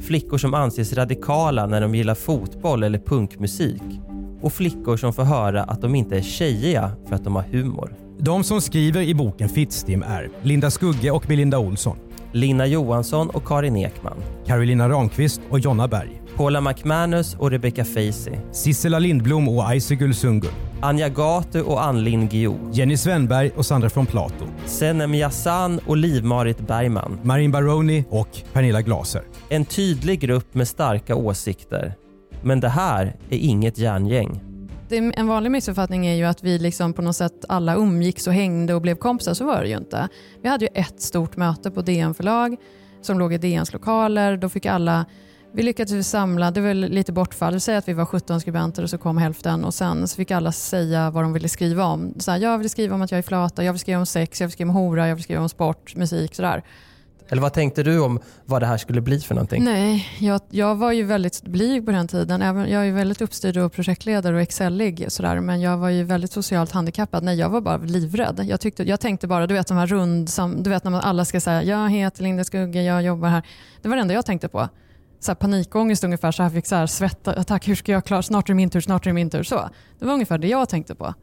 Flickor 0.00 0.38
som 0.38 0.54
anses 0.54 0.92
radikala 0.92 1.66
när 1.66 1.80
de 1.80 1.94
gillar 1.94 2.14
fotboll 2.14 2.82
eller 2.82 2.98
punkmusik. 2.98 3.82
Och 4.40 4.52
flickor 4.52 4.96
som 4.96 5.12
får 5.12 5.24
höra 5.24 5.62
att 5.62 5.80
de 5.80 5.94
inte 5.94 6.16
är 6.16 6.22
tjejiga 6.22 6.90
för 7.08 7.14
att 7.14 7.24
de 7.24 7.36
har 7.36 7.42
humor. 7.42 7.94
De 8.18 8.44
som 8.44 8.60
skriver 8.60 9.02
i 9.02 9.14
boken 9.14 9.48
Fittstim 9.48 10.02
är 10.02 10.30
Linda 10.42 10.70
Skugge 10.70 11.10
och 11.10 11.24
Belinda 11.28 11.58
Olsson. 11.58 11.96
Lina 12.32 12.66
Johansson 12.66 13.30
och 13.30 13.44
Karin 13.44 13.76
Ekman. 13.76 14.16
Carolina 14.46 14.88
Ramqvist 14.88 15.40
och 15.50 15.58
Jonna 15.58 15.88
Berg. 15.88 16.22
Paula 16.36 16.60
McManus 16.60 17.34
och 17.34 17.50
Rebecca 17.50 17.84
Facey. 17.84 18.34
Sissela 18.52 18.98
Lindblom 18.98 19.48
och 19.48 19.68
Aysegul 19.68 20.14
Sungur. 20.14 20.50
Anja 20.80 21.08
Gatu 21.08 21.62
och 21.62 21.84
Ann-Linn 21.84 22.28
Guillou. 22.28 22.70
Jenny 22.72 22.96
Svenberg 22.96 23.50
och 23.56 23.66
Sandra 23.66 23.90
från 23.90 24.06
Plato. 24.06 24.44
Senem 24.66 25.14
Yassan 25.14 25.80
och 25.86 25.96
Liv-Marit 25.96 26.66
Bergman. 26.66 27.18
Marin 27.22 27.50
Baroni 27.50 28.04
och 28.10 28.28
Pernilla 28.52 28.82
Glaser. 28.82 29.22
En 29.48 29.64
tydlig 29.64 30.20
grupp 30.20 30.54
med 30.54 30.68
starka 30.68 31.14
åsikter. 31.14 31.94
Men 32.42 32.60
det 32.60 32.68
här 32.68 33.16
är 33.30 33.38
inget 33.38 33.78
järngäng. 33.78 34.40
en 34.90 35.26
vanlig 35.26 35.50
missuppfattning 35.50 36.06
är 36.06 36.14
ju 36.14 36.24
att 36.24 36.44
vi 36.44 36.58
liksom 36.58 36.92
på 36.92 37.02
något 37.02 37.16
sätt 37.16 37.44
alla 37.48 37.74
umgicks 37.74 38.26
och 38.26 38.32
hängde 38.32 38.74
och 38.74 38.82
blev 38.82 38.94
kompisar. 38.94 39.34
Så 39.34 39.44
var 39.44 39.62
det 39.62 39.68
ju 39.68 39.76
inte. 39.76 40.08
Vi 40.42 40.48
hade 40.48 40.64
ju 40.64 40.70
ett 40.74 41.00
stort 41.00 41.36
möte 41.36 41.70
på 41.70 41.82
DN 41.82 42.14
förlag 42.14 42.56
som 43.02 43.18
låg 43.18 43.32
i 43.32 43.38
DNs 43.38 43.72
lokaler. 43.72 44.36
Då 44.36 44.48
fick 44.48 44.66
alla 44.66 45.04
vi 45.52 45.62
lyckades 45.62 46.10
samla, 46.10 46.50
det 46.50 46.60
var 46.60 46.74
lite 46.74 47.12
bortfall, 47.12 47.60
säg 47.60 47.76
att 47.76 47.88
vi 47.88 47.92
var 47.92 48.04
17 48.04 48.40
skribenter 48.40 48.82
och 48.82 48.90
så 48.90 48.98
kom 48.98 49.18
hälften 49.18 49.64
och 49.64 49.74
sen 49.74 50.08
så 50.08 50.16
fick 50.16 50.30
alla 50.30 50.52
säga 50.52 51.10
vad 51.10 51.24
de 51.24 51.32
ville 51.32 51.48
skriva 51.48 51.84
om. 51.84 52.14
Så 52.18 52.30
här, 52.30 52.38
jag 52.38 52.58
vill 52.58 52.70
skriva 52.70 52.94
om 52.94 53.02
att 53.02 53.10
jag 53.10 53.18
är 53.18 53.22
flata, 53.22 53.64
jag 53.64 53.72
vill 53.72 53.80
skriva 53.80 53.98
om 53.98 54.06
sex, 54.06 54.40
jag 54.40 54.48
vill 54.48 54.52
skriva 54.52 54.70
om 54.70 54.76
hora, 54.76 55.08
jag 55.08 55.14
vill 55.14 55.24
skriva 55.24 55.42
om 55.42 55.48
sport, 55.48 55.96
musik 55.96 56.34
sådär. 56.34 56.62
Eller 57.30 57.42
vad 57.42 57.52
tänkte 57.52 57.82
du 57.82 58.00
om 58.00 58.20
vad 58.44 58.62
det 58.62 58.66
här 58.66 58.76
skulle 58.76 59.00
bli 59.00 59.20
för 59.20 59.34
någonting? 59.34 59.64
Nej, 59.64 60.08
jag, 60.18 60.40
jag 60.50 60.74
var 60.74 60.92
ju 60.92 61.02
väldigt 61.02 61.42
blyg 61.42 61.86
på 61.86 61.92
den 61.92 62.08
tiden. 62.08 62.42
Även, 62.42 62.70
jag 62.70 62.88
är 62.88 62.92
väldigt 62.92 63.20
uppstyrd 63.20 63.56
och 63.56 63.72
projektledare 63.72 64.34
och 64.34 64.40
excellig 64.40 65.04
sådär, 65.08 65.40
men 65.40 65.60
jag 65.60 65.76
var 65.76 65.88
ju 65.88 66.04
väldigt 66.04 66.32
socialt 66.32 66.72
handikappad. 66.72 67.22
Nej, 67.22 67.38
jag 67.38 67.48
var 67.48 67.60
bara 67.60 67.76
livrädd. 67.76 68.40
Jag, 68.48 68.60
tyckte, 68.60 68.82
jag 68.82 69.00
tänkte 69.00 69.26
bara, 69.26 69.46
du 69.46 69.54
vet 69.54 69.66
de 69.66 69.76
här 69.76 69.86
rund, 69.86 70.30
du 70.58 70.70
vet 70.70 70.84
när 70.84 70.90
man 70.90 71.00
alla 71.00 71.24
ska 71.24 71.40
säga 71.40 71.62
jag 71.62 71.90
heter 71.90 72.22
Linda 72.22 72.44
Skugge, 72.44 72.82
jag 72.82 73.02
jobbar 73.02 73.28
här. 73.28 73.42
Det 73.82 73.88
var 73.88 73.96
det 73.96 74.02
enda 74.02 74.14
jag 74.14 74.26
tänkte 74.26 74.48
på 74.48 74.68
så 75.20 75.30
här 75.30 75.36
panikångest 75.36 76.04
ungefär, 76.04 76.32
så 76.32 76.42
jag 76.42 76.52
fick 76.52 76.66
så 76.66 76.74
här 76.74 76.86
svettattack, 76.86 77.68
hur 77.68 77.74
ska 77.74 77.92
jag 77.92 78.04
klara, 78.04 78.22
snart 78.22 78.48
är 78.48 78.52
det 78.52 78.56
min 78.56 78.70
tur, 78.70 78.80
snart 78.80 79.06
är 79.06 79.10
det 79.10 79.14
min 79.14 79.30
tur. 79.30 79.42
Så. 79.42 79.68
Det 79.98 80.04
var 80.04 80.12
ungefär 80.12 80.38
det 80.38 80.48
jag 80.48 80.68
tänkte 80.68 80.94
på. 80.94 81.14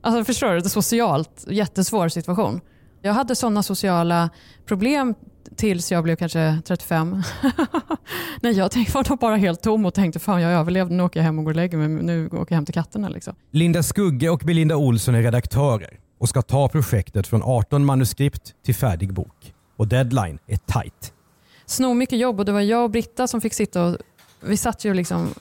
Alltså 0.00 0.24
förstår 0.24 0.52
du? 0.52 0.60
Det 0.60 0.68
socialt, 0.68 1.44
jättesvår 1.48 2.08
situation. 2.08 2.60
Jag 3.06 3.12
hade 3.12 3.36
sådana 3.36 3.62
sociala 3.62 4.30
problem 4.66 5.14
tills 5.56 5.92
jag 5.92 6.04
blev 6.04 6.16
kanske 6.16 6.58
35. 6.64 7.22
Nej, 8.40 8.52
jag 8.52 8.64
var 8.94 9.08
nog 9.08 9.18
bara 9.18 9.36
helt 9.36 9.62
tom 9.62 9.86
och 9.86 9.94
tänkte 9.94 10.18
fan 10.18 10.42
jag 10.42 10.52
överlevde, 10.52 10.94
nu 10.94 11.02
åker 11.02 11.20
jag 11.20 11.24
hem 11.24 11.38
och 11.38 11.44
går 11.44 11.52
och 11.52 11.56
lägger 11.56 11.78
mig, 11.78 11.88
nu 11.88 12.26
åker 12.26 12.38
jag 12.38 12.56
hem 12.56 12.64
till 12.64 12.74
katterna. 12.74 13.08
Liksom. 13.08 13.34
Linda 13.50 13.82
Skugge 13.82 14.30
och 14.30 14.38
Belinda 14.38 14.76
Olsson 14.76 15.14
är 15.14 15.22
redaktörer 15.22 15.98
och 16.18 16.28
ska 16.28 16.42
ta 16.42 16.68
projektet 16.68 17.26
från 17.26 17.42
18 17.42 17.84
manuskript 17.84 18.54
till 18.64 18.74
färdig 18.74 19.12
bok. 19.12 19.54
Och 19.76 19.88
deadline 19.88 20.38
är 20.46 20.56
tight 20.56 21.12
mycket 21.94 22.18
jobb 22.18 22.38
och 22.38 22.44
det 22.44 22.52
var 22.52 22.60
jag 22.60 22.84
och 22.84 22.90
Britta 22.90 23.26
som 23.26 23.40
fick 23.40 23.54
sitta 23.54 23.84
och 23.84 23.96
vi 24.40 24.56
satt 24.56 24.84
ju 24.84 24.94
liksom 24.94 25.34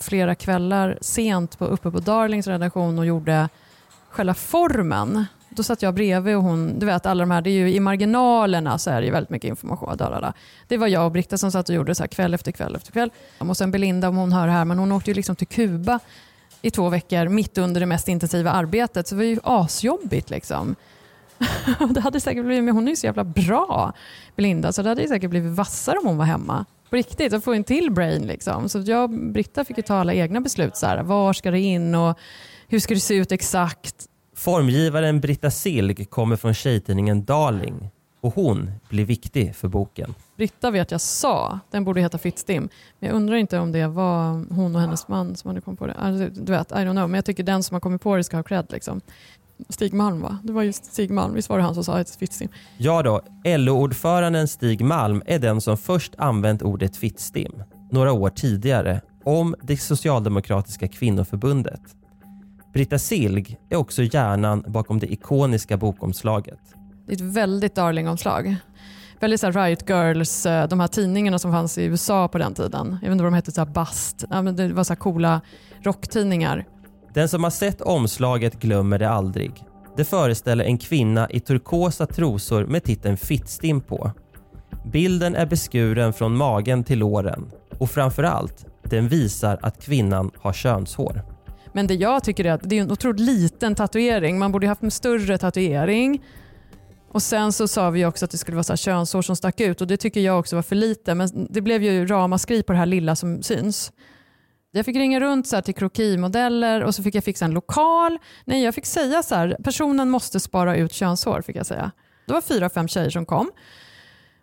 flera 0.00 0.34
kvällar 0.34 0.98
sent 1.00 1.58
på, 1.58 1.64
uppe 1.64 1.90
på 1.90 2.00
Darlings 2.00 2.46
redaktion 2.46 2.98
och 2.98 3.06
gjorde 3.06 3.48
själva 4.10 4.34
formen. 4.34 5.24
Då 5.58 5.62
satt 5.62 5.82
jag 5.82 5.94
bredvid 5.94 6.36
och 6.36 6.42
hon, 6.42 6.78
du 6.78 6.86
vet 6.86 7.06
alla 7.06 7.22
de 7.22 7.30
här, 7.30 7.42
det 7.42 7.50
är 7.50 7.52
ju 7.52 7.72
i 7.72 7.80
marginalerna 7.80 8.78
så 8.78 8.90
är 8.90 9.00
det 9.00 9.06
ju 9.06 9.12
väldigt 9.12 9.30
mycket 9.30 9.48
information. 9.48 9.96
Dalala. 9.96 10.32
Det 10.68 10.76
var 10.76 10.86
jag 10.86 11.04
och 11.04 11.12
Britta 11.12 11.38
som 11.38 11.52
satt 11.52 11.68
och 11.68 11.74
gjorde 11.74 11.94
så 11.94 12.02
här 12.02 12.08
kväll 12.08 12.34
efter 12.34 12.52
kväll 12.52 12.76
efter 12.76 12.92
kväll. 12.92 13.10
Och 13.38 13.56
sen 13.56 13.70
Belinda, 13.70 14.08
om 14.08 14.16
hon 14.16 14.32
hör 14.32 14.48
här, 14.48 14.64
men 14.64 14.78
hon 14.78 14.92
åkte 14.92 15.10
ju 15.10 15.14
liksom 15.14 15.36
till 15.36 15.46
Kuba 15.46 16.00
i 16.62 16.70
två 16.70 16.88
veckor 16.88 17.28
mitt 17.28 17.58
under 17.58 17.80
det 17.80 17.86
mest 17.86 18.08
intensiva 18.08 18.50
arbetet. 18.50 19.08
Så 19.08 19.14
det 19.14 19.18
var 19.18 19.24
ju 19.24 19.38
asjobbigt 19.42 20.30
liksom. 20.30 20.76
det 21.90 22.00
hade 22.00 22.20
säkert 22.20 22.44
blivit, 22.44 22.64
men 22.64 22.74
hon 22.74 22.86
är 22.88 22.92
ju 22.92 22.96
så 22.96 23.06
jävla 23.06 23.24
bra, 23.24 23.92
Belinda, 24.36 24.72
så 24.72 24.82
det 24.82 24.88
hade 24.88 25.08
säkert 25.08 25.30
blivit 25.30 25.52
vassare 25.52 25.98
om 25.98 26.06
hon 26.06 26.16
var 26.16 26.24
hemma. 26.24 26.64
På 26.90 26.96
riktigt, 26.96 27.32
att 27.32 27.44
få 27.44 27.52
en 27.52 27.64
till 27.64 27.90
brain. 27.90 28.26
Liksom. 28.26 28.68
Så 28.68 28.78
jag 28.78 29.02
och 29.02 29.10
Britta 29.10 29.64
fick 29.64 29.76
ju 29.76 29.82
ta 29.82 29.94
alla 29.94 30.14
egna 30.14 30.40
beslut. 30.40 30.76
Så 30.76 30.86
här, 30.86 31.02
var 31.02 31.32
ska 31.32 31.50
det 31.50 31.60
in 31.60 31.94
och 31.94 32.18
hur 32.68 32.80
ska 32.80 32.94
det 32.94 33.00
se 33.00 33.14
ut 33.14 33.32
exakt? 33.32 34.08
Formgivaren 34.38 35.20
Britta 35.20 35.50
Silg 35.50 36.04
kommer 36.04 36.36
från 36.36 36.54
tjejtidningen 36.54 37.24
Darling 37.24 37.90
och 38.20 38.34
hon 38.34 38.70
blir 38.88 39.04
viktig 39.04 39.56
för 39.56 39.68
boken. 39.68 40.14
Britta 40.36 40.70
vet 40.70 40.90
jag 40.90 41.00
sa, 41.00 41.58
den 41.70 41.84
borde 41.84 42.00
heta 42.00 42.18
Fittstim. 42.18 42.68
Men 42.98 43.08
jag 43.08 43.16
undrar 43.16 43.36
inte 43.36 43.58
om 43.58 43.72
det 43.72 43.86
var 43.86 44.54
hon 44.54 44.74
och 44.74 44.80
hennes 44.80 45.08
man 45.08 45.36
som 45.36 45.48
hade 45.48 45.60
kommit 45.60 45.78
på 45.78 45.86
det. 45.86 45.92
Alltså, 45.92 46.42
du 46.42 46.52
vet, 46.52 46.72
I 46.72 46.74
don't 46.74 46.92
know. 46.92 47.08
Men 47.08 47.14
jag 47.14 47.24
tycker 47.24 47.42
den 47.42 47.62
som 47.62 47.74
har 47.74 47.80
kommit 47.80 48.02
på 48.02 48.16
det 48.16 48.24
ska 48.24 48.36
ha 48.36 48.42
cred. 48.42 48.66
Liksom. 48.70 49.00
Stig 49.68 49.92
Malm 49.92 50.20
va? 50.20 50.38
Det 50.44 50.52
var 50.52 50.62
just 50.62 50.84
Stig 50.84 51.10
Malm, 51.10 51.34
visst 51.34 51.48
var 51.48 51.58
det 51.58 51.64
han 51.64 51.74
som 51.74 51.84
sa 51.84 52.00
ett 52.00 52.16
Fittstim? 52.16 52.48
Ja 52.76 53.02
då, 53.02 53.20
LO-ordföranden 53.44 54.48
Stig 54.48 54.80
Malm 54.80 55.22
är 55.26 55.38
den 55.38 55.60
som 55.60 55.76
först 55.76 56.14
använt 56.18 56.62
ordet 56.62 56.96
fittstim, 56.96 57.62
några 57.90 58.12
år 58.12 58.30
tidigare, 58.30 59.00
om 59.24 59.54
det 59.62 59.76
socialdemokratiska 59.76 60.88
kvinnoförbundet. 60.88 61.80
Britta 62.72 62.98
Silg 62.98 63.56
är 63.70 63.76
också 63.76 64.02
hjärnan 64.02 64.64
bakom 64.66 64.98
det 64.98 65.12
ikoniska 65.12 65.76
bokomslaget. 65.76 66.60
Det 67.06 67.12
är 67.12 67.16
ett 67.16 67.34
väldigt 67.34 67.74
darlingomslag. 67.74 68.56
Väldigt 69.20 69.40
så 69.40 69.46
här 69.50 69.66
Riot 69.66 69.88
Girls, 69.88 70.46
eh, 70.46 70.68
de 70.68 70.80
här 70.80 70.88
tidningarna 70.88 71.38
som 71.38 71.52
fanns 71.52 71.78
i 71.78 71.84
USA 71.84 72.28
på 72.28 72.38
den 72.38 72.54
tiden. 72.54 72.98
Jag 73.02 73.08
vet 73.08 73.12
inte 73.12 73.24
vad 73.24 73.32
de 73.32 73.36
hette, 73.36 73.52
så 73.52 73.60
här 73.60 73.68
Bust. 73.68 74.24
Ja, 74.30 74.42
men 74.42 74.56
det 74.56 74.72
var 74.72 74.84
så 74.84 74.92
här 74.92 74.98
coola 74.98 75.40
rocktidningar. 75.82 76.64
Den 77.14 77.28
som 77.28 77.44
har 77.44 77.50
sett 77.50 77.80
omslaget 77.80 78.60
glömmer 78.60 78.98
det 78.98 79.08
aldrig. 79.08 79.64
Det 79.96 80.04
föreställer 80.04 80.64
en 80.64 80.78
kvinna 80.78 81.30
i 81.30 81.40
turkosa 81.40 82.06
trosor 82.06 82.66
med 82.66 82.84
titeln 82.84 83.16
Fittstim 83.16 83.80
på. 83.80 84.12
Bilden 84.84 85.34
är 85.34 85.46
beskuren 85.46 86.12
från 86.12 86.36
magen 86.36 86.84
till 86.84 86.98
låren 86.98 87.50
och 87.78 87.90
framförallt, 87.90 88.66
den 88.82 89.08
visar 89.08 89.58
att 89.62 89.82
kvinnan 89.82 90.30
har 90.38 90.52
könshår. 90.52 91.37
Men 91.78 91.86
det 91.86 91.94
jag 91.94 92.24
tycker 92.24 92.44
är 92.44 92.52
att 92.52 92.60
det 92.64 92.78
är 92.78 92.82
en 92.82 92.92
otroligt 92.92 93.20
liten 93.20 93.74
tatuering. 93.74 94.38
Man 94.38 94.52
borde 94.52 94.66
haft 94.66 94.82
en 94.82 94.90
större 94.90 95.38
tatuering. 95.38 96.24
Och 97.12 97.22
Sen 97.22 97.52
så 97.52 97.68
sa 97.68 97.90
vi 97.90 98.06
också 98.06 98.24
att 98.24 98.30
det 98.30 98.38
skulle 98.38 98.54
vara 98.54 98.64
så 98.64 98.72
här 98.72 98.76
könshår 98.76 99.22
som 99.22 99.36
stack 99.36 99.60
ut 99.60 99.80
och 99.80 99.86
det 99.86 99.96
tycker 99.96 100.20
jag 100.20 100.38
också 100.38 100.56
var 100.56 100.62
för 100.62 100.76
lite. 100.76 101.14
Men 101.14 101.46
det 101.50 101.60
blev 101.60 101.82
ju 101.82 102.06
ramaskri 102.06 102.62
på 102.62 102.72
det 102.72 102.78
här 102.78 102.86
lilla 102.86 103.16
som 103.16 103.42
syns. 103.42 103.92
Jag 104.70 104.84
fick 104.84 104.96
ringa 104.96 105.20
runt 105.20 105.46
så 105.46 105.62
till 105.62 105.74
krokimodeller 105.74 106.82
och 106.82 106.94
så 106.94 107.02
fick 107.02 107.14
jag 107.14 107.24
fixa 107.24 107.44
en 107.44 107.50
lokal. 107.50 108.18
Nej, 108.44 108.64
jag 108.64 108.74
fick 108.74 108.86
säga 108.86 109.22
så 109.22 109.34
här, 109.34 109.56
personen 109.64 110.10
måste 110.10 110.40
spara 110.40 110.76
ut 110.76 110.92
könshår. 110.92 111.42
fick 111.42 111.56
jag 111.56 111.66
säga. 111.66 111.90
Det 112.26 112.32
var 112.32 112.40
fyra, 112.40 112.68
fem 112.68 112.88
tjejer 112.88 113.10
som 113.10 113.26
kom. 113.26 113.50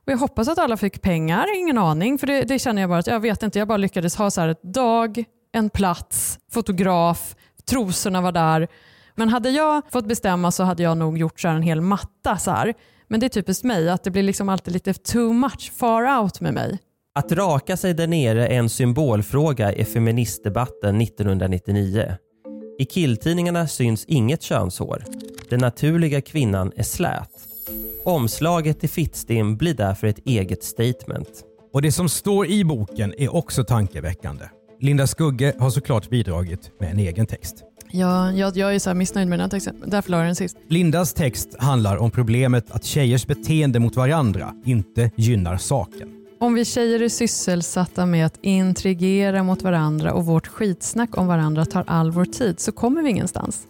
Och 0.06 0.12
jag 0.12 0.18
hoppas 0.18 0.48
att 0.48 0.58
alla 0.58 0.78
fick 0.78 1.02
pengar, 1.02 1.60
ingen 1.60 1.78
aning. 1.78 2.18
För 2.18 2.28
det, 2.28 2.42
det 2.42 2.60
känner 2.60 2.82
jag 2.82 2.90
bara 2.90 3.00
att 3.00 3.08
jag 3.08 3.20
vet 3.20 3.44
inte. 3.44 3.60
Jag 3.60 3.68
bara 3.68 3.78
lyckades 3.78 4.16
ha 4.16 4.32
så 4.32 4.42
här 4.42 4.48
ett 4.48 4.64
dag, 4.64 5.26
en 5.56 5.70
plats, 5.70 6.40
fotograf, 6.52 7.36
trosorna 7.70 8.22
var 8.22 8.32
där. 8.32 8.68
Men 9.16 9.30
hade 9.30 9.50
jag 9.50 9.82
fått 9.92 10.08
bestämma 10.08 10.52
så 10.52 10.64
hade 10.64 10.84
jag 10.84 10.98
nog 10.98 11.18
gjort 11.18 11.40
så 11.40 11.48
en 11.48 11.62
hel 11.62 11.82
matta. 11.82 12.38
Så 12.38 12.52
här. 12.52 12.74
Men 13.08 13.20
det 13.20 13.26
är 13.26 13.30
typiskt 13.30 13.64
mig 13.64 13.90
att 13.90 14.04
det 14.04 14.12
blir 14.12 14.24
liksom 14.24 14.50
alltid 14.50 14.74
lite 14.74 14.94
too 14.94 15.34
much, 15.34 15.72
far 15.76 16.22
out 16.22 16.42
med 16.42 16.54
mig. 16.54 16.80
Att 17.16 17.32
raka 17.32 17.78
sig 17.78 17.94
där 17.94 18.08
nere 18.08 18.48
är 18.48 18.58
en 18.58 18.70
symbolfråga 18.70 19.74
i 19.74 19.86
feministdebatten 19.86 21.02
1999. 21.02 22.18
I 22.80 22.86
killtidningarna 22.86 23.68
syns 23.68 24.06
inget 24.06 24.42
könshår. 24.42 25.04
Den 25.50 25.60
naturliga 25.60 26.22
kvinnan 26.22 26.72
är 26.76 26.84
slät. 26.84 27.32
Omslaget 28.04 28.80
till 28.80 28.90
Fittstim 28.90 29.58
blir 29.58 29.74
därför 29.74 30.08
ett 30.08 30.20
eget 30.26 30.64
statement. 30.64 31.30
Och 31.74 31.82
det 31.82 31.92
som 31.92 32.10
står 32.10 32.48
i 32.48 32.64
boken 32.64 33.14
är 33.18 33.36
också 33.36 33.64
tankeväckande. 33.64 34.46
Linda 34.80 35.08
Skugge 35.08 35.54
har 35.60 35.70
såklart 35.70 36.10
bidragit 36.10 36.72
med 36.80 36.92
en 36.92 37.00
egen 37.00 37.26
text. 37.26 37.64
Ja, 37.92 38.32
jag, 38.32 38.58
jag 38.58 38.76
är 38.76 38.80
så 38.80 38.94
missnöjd 38.94 39.28
med 39.28 39.40
den 39.40 39.44
här 39.44 39.50
texten. 39.50 39.76
Därför 39.86 40.12
la 40.12 40.18
jag 40.18 40.26
den 40.26 40.36
sist. 40.36 40.58
Lindas 40.68 41.14
text 41.14 41.56
handlar 41.60 41.98
om 41.98 42.12
problemet 42.12 42.72
att 42.72 42.84
tjejers 42.84 43.28
beteende 43.28 43.80
mot 43.80 43.96
varandra 43.96 44.54
inte 44.66 45.12
gynnar 45.16 45.58
saken. 45.58 46.10
Om 46.40 46.54
vi 46.54 46.66
tjejer 46.66 47.02
är 47.02 47.10
sysselsatta 47.10 48.06
med 48.06 48.26
att 48.26 48.40
intrigera 48.42 49.44
mot 49.44 49.62
varandra 49.62 50.14
och 50.14 50.26
vårt 50.26 50.48
skitsnack 50.48 51.18
om 51.18 51.28
varandra 51.28 51.66
tar 51.66 51.84
all 51.88 52.12
vår 52.12 52.26
tid 52.26 52.60
så 52.60 52.72
kommer 52.72 53.02
vi 53.02 53.10
ingenstans. 53.10 53.68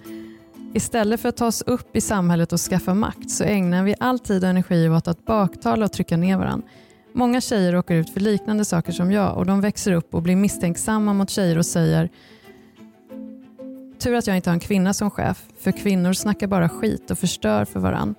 Istället 0.74 1.22
för 1.22 1.30
att 1.30 1.38
ta 1.38 1.48
oss 1.48 1.62
upp 1.62 1.96
i 1.96 2.02
samhället 2.02 2.54
och 2.54 2.60
skaffa 2.60 2.94
makt 2.94 3.32
så 3.32 3.44
ägnar 3.44 3.84
vi 3.84 3.96
all 4.00 4.20
tid 4.20 4.44
och 4.44 4.50
energi 4.50 4.90
åt 4.90 5.08
att 5.08 5.26
baktala 5.26 5.86
och 5.86 5.92
trycka 5.92 6.18
ner 6.18 6.38
varandra. 6.38 6.68
Många 7.18 7.42
tjejer 7.42 7.72
råkar 7.72 7.96
ut 7.96 8.10
för 8.10 8.20
liknande 8.20 8.66
saker 8.66 8.92
som 8.92 9.12
jag 9.12 9.38
och 9.38 9.46
de 9.46 9.62
växer 9.62 9.92
upp 9.92 10.14
och 10.14 10.22
blir 10.22 10.36
misstänksamma 10.36 11.14
mot 11.14 11.30
tjejer 11.30 11.58
och 11.58 11.66
säger 11.66 12.10
Tur 14.00 14.16
att 14.16 14.28
jag 14.28 14.36
inte 14.36 14.50
har 14.50 14.54
en 14.54 14.60
kvinna 14.60 14.94
som 14.94 15.12
chef, 15.12 15.44
för 15.60 15.72
kvinnor 15.72 16.14
snackar 16.14 16.48
bara 16.48 16.70
skit 16.70 17.12
och 17.12 17.20
förstör 17.20 17.66
för 17.66 17.80
varann. 17.80 18.16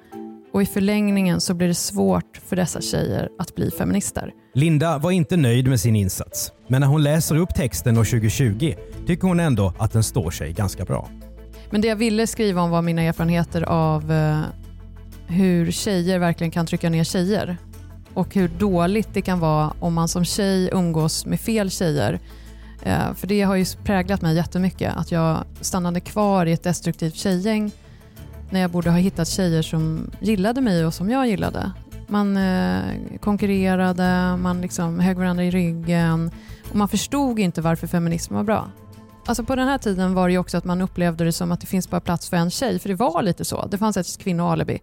Och 0.53 0.62
i 0.62 0.67
förlängningen 0.67 1.41
så 1.41 1.55
blir 1.55 1.69
det 1.69 1.75
svårt 1.75 2.41
för 2.47 2.57
dessa 2.57 2.81
tjejer 2.81 3.29
att 3.38 3.55
bli 3.55 3.71
feminister. 3.71 4.33
Linda 4.55 4.99
var 4.99 5.11
inte 5.11 5.37
nöjd 5.37 5.69
med 5.69 5.81
sin 5.81 5.97
insats, 5.97 6.53
men 6.69 6.81
när 6.81 6.88
hon 6.88 7.03
läser 7.03 7.37
upp 7.37 7.55
texten 7.55 7.99
år 7.99 8.05
2020 8.05 8.75
tycker 9.07 9.29
hon 9.29 9.41
ändå 9.41 9.73
att 9.79 9.93
den 9.93 10.03
står 10.03 10.31
sig 10.31 10.53
ganska 10.53 10.85
bra. 10.85 11.09
Men 11.71 11.81
det 11.81 11.88
jag 11.88 11.97
ville 11.97 12.26
skriva 12.26 12.62
om 12.62 12.71
var 12.71 12.83
mina 12.83 13.03
erfarenheter 13.03 13.62
av 13.62 14.12
eh, 14.12 14.41
hur 15.26 15.71
tjejer 15.71 16.19
verkligen 16.19 16.50
kan 16.50 16.67
trycka 16.67 16.91
ner 16.91 17.05
tjejer 17.05 17.57
och 18.16 18.35
hur 18.35 18.49
dåligt 18.49 19.08
det 19.12 19.23
kan 19.23 19.40
vara 19.40 19.73
om 19.80 19.94
man 19.94 20.08
som 20.08 20.25
tjej 20.25 20.70
umgås 20.73 21.26
med 21.26 21.40
fel 21.40 21.70
tjejer. 21.70 22.20
Eh, 22.82 23.14
för 23.14 23.26
det 23.26 23.42
har 23.42 23.56
ju 23.56 23.64
präglat 23.85 24.23
mig 24.23 24.37
jättemycket 24.37 24.96
att 24.96 25.12
jag 25.12 25.44
stannade 25.61 26.00
kvar 26.00 26.46
i 26.46 26.52
ett 26.52 26.62
destruktivt 26.62 27.14
tjejgäng 27.14 27.70
när 28.50 28.61
jag 28.61 28.70
borde 28.70 28.90
ha 28.90 28.99
hittat 28.99 29.28
tjejer 29.28 29.62
som 29.62 30.11
gillade 30.20 30.61
mig 30.61 30.87
och 30.87 30.94
som 30.94 31.11
jag 31.11 31.26
gillade. 31.26 31.73
Man 32.06 32.37
eh, 32.37 32.82
konkurrerade, 33.20 34.37
man 34.37 34.61
liksom 34.61 35.00
högg 35.00 35.16
varandra 35.16 35.44
i 35.44 35.50
ryggen 35.50 36.30
och 36.70 36.76
man 36.76 36.88
förstod 36.88 37.38
inte 37.38 37.61
varför 37.61 37.87
feminism 37.87 38.35
var 38.35 38.44
bra. 38.44 38.70
Alltså 39.26 39.44
på 39.44 39.56
den 39.56 39.68
här 39.68 39.78
tiden 39.78 40.14
var 40.14 40.28
det 40.28 40.38
också 40.38 40.56
att 40.56 40.64
man 40.64 40.80
upplevde 40.80 41.25
det 41.25 41.32
som 41.32 41.52
att 41.52 41.61
det 41.61 41.66
finns 41.66 41.90
bara 41.90 42.00
plats 42.00 42.28
för 42.28 42.37
en 42.37 42.50
tjej, 42.50 42.78
för 42.78 42.88
det 42.88 42.94
var 42.94 43.23
lite 43.23 43.44
så. 43.44 43.66
Det 43.66 43.78
fanns 43.78 43.96
ett 43.96 44.18
kvinnoalibi. 44.18 44.78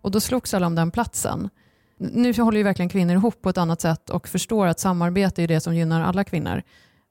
Och 0.00 0.10
då 0.10 0.20
slogs 0.20 0.54
alla 0.54 0.66
om 0.66 0.74
den 0.74 0.90
platsen. 0.90 1.50
Nu 1.98 2.34
håller 2.38 2.58
ju 2.58 2.64
verkligen 2.64 2.88
kvinnor 2.88 3.14
ihop 3.14 3.42
på 3.42 3.48
ett 3.50 3.58
annat 3.58 3.80
sätt 3.80 4.10
och 4.10 4.28
förstår 4.28 4.66
att 4.66 4.80
samarbete 4.80 5.42
är 5.42 5.48
det 5.48 5.60
som 5.60 5.74
gynnar 5.74 6.02
alla 6.02 6.24
kvinnor. 6.24 6.62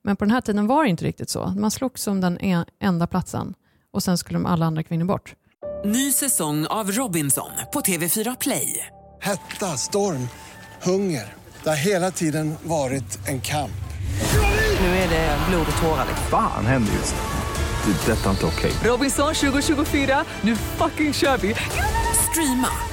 Men 0.04 0.16
på 0.16 0.26
den 0.26 0.32
här 0.32 0.42
tiden 0.42 0.68
var 0.68 0.84
det 0.84 0.90
inte 0.90 1.06
riktigt 1.06 1.30
så. 1.30 1.54
Man 1.58 1.72
slogs 1.72 2.08
om 2.08 2.22
den 2.22 2.66
enda 2.80 3.08
platsen 3.08 3.54
och 3.92 4.04
sen 4.04 4.18
skulle 4.18 4.48
alla 4.48 4.66
andra 4.66 4.84
kvinnor 4.84 5.06
bort. 5.06 5.36
Ny 5.86 6.12
säsong 6.12 6.66
av 6.66 6.92
Robinson 6.92 7.50
på 7.74 7.80
TV4 7.82 8.38
Play. 8.40 8.88
Hetta, 9.22 9.66
storm, 9.78 10.28
hunger. 10.84 11.34
Det 11.64 11.70
har 11.70 11.76
hela 11.76 12.12
tiden 12.12 12.56
varit 12.64 13.28
en 13.28 13.42
kamp. 13.42 13.72
Nu 14.80 14.88
är 14.88 15.10
det 15.10 15.38
blod 15.50 15.66
och 15.76 15.82
tårar. 15.82 16.06
Fan 16.30 16.66
händer 16.66 16.94
just 16.94 17.16
det. 17.16 18.12
Är 18.12 18.16
detta 18.16 18.30
inte 18.30 18.46
okej. 18.46 18.72
Robinson 18.84 19.34
2024, 19.34 20.26
nu 20.42 20.56
fucking 20.56 21.14
kör 21.14 21.38
vi! 21.38 21.56
Streama 22.32 22.93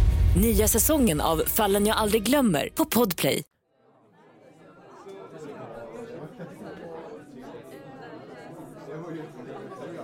Nya 0.35 0.67
säsongen 0.67 1.21
av 1.21 1.43
Fallen 1.47 1.85
jag 1.85 1.97
aldrig 1.97 2.23
glömmer 2.23 2.69
på 2.75 2.85
Podplay. 2.85 3.43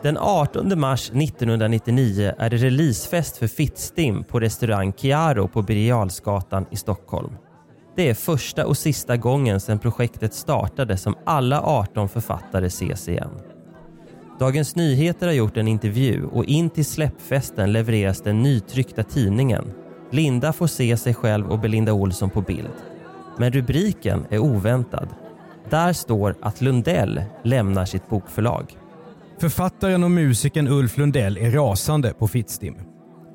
Den 0.02 0.18
18 0.18 0.80
mars 0.80 1.10
1999 1.10 2.34
är 2.38 2.50
det 2.50 2.58
releasefest 2.58 3.38
för 3.38 3.48
Fittstim 3.48 4.24
på 4.24 4.40
restaurang 4.40 4.94
Chiaro 4.94 5.48
på 5.48 5.62
Birger 5.62 6.66
i 6.72 6.76
Stockholm. 6.76 7.34
Det 7.96 8.10
är 8.10 8.14
första 8.14 8.66
och 8.66 8.78
sista 8.78 9.18
gången 9.18 9.60
sedan 9.60 9.80
projektet 9.80 10.34
startade 10.34 10.98
som 10.98 11.16
alla 11.26 11.62
18 11.62 12.10
författare 12.10 12.66
ses 12.66 13.10
igen. 13.10 13.32
Dagens 14.40 14.76
Nyheter 14.76 15.28
har 15.28 15.34
gjort 15.34 15.58
en 15.58 15.68
intervju 15.68 16.26
och 16.26 16.46
in 16.46 16.70
till 16.70 16.86
släppfesten 16.86 17.72
levereras 17.72 18.22
den 18.22 18.42
nytryckta 18.42 19.04
tidningen. 19.04 19.87
Linda 20.12 20.54
får 20.54 20.68
se 20.68 20.98
sig 20.98 21.14
själv 21.14 21.52
och 21.52 21.60
Belinda 21.60 21.94
Olsson 21.94 22.30
på 22.30 22.42
bild. 22.42 22.74
Men 23.38 23.52
rubriken 23.52 24.26
är 24.30 24.40
oväntad. 24.40 25.08
Där 25.70 25.94
står 25.94 26.36
att 26.42 26.62
Lundell 26.62 27.22
lämnar 27.44 27.86
sitt 27.86 28.10
bokförlag. 28.10 28.78
Författaren 29.40 30.04
och 30.04 30.12
musikern 30.12 30.68
Ulf 30.68 30.98
Lundell 30.98 31.38
är 31.38 31.52
rasande 31.52 32.14
på 32.14 32.28
Fittstim. 32.28 32.76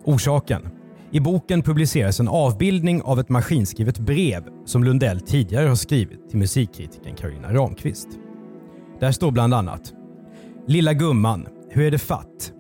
Orsaken? 0.05 0.69
I 1.11 1.21
boken 1.21 1.63
publiceras 1.63 2.21
en 2.21 2.29
avbildning 2.29 3.03
av 3.03 3.21
ett 3.21 3.29
maskinskrivet 3.29 3.99
brev 3.99 4.45
som 4.65 4.85
Lundell 4.85 5.21
tidigare 5.21 5.69
har 5.69 5.77
skrivit 5.77 6.31
till 6.31 6.39
musikkritikern 6.39 7.17
Karina 7.17 7.55
Ramqvist. 7.55 8.09
Där 9.01 9.13
står 9.13 9.31
bland 9.31 9.55
annat 9.55 9.93
Lilla 10.67 10.93
gumman, 10.93 11.47
hur 11.71 11.85
är 11.85 11.91
det 11.91 11.99
fatt? 11.99 12.53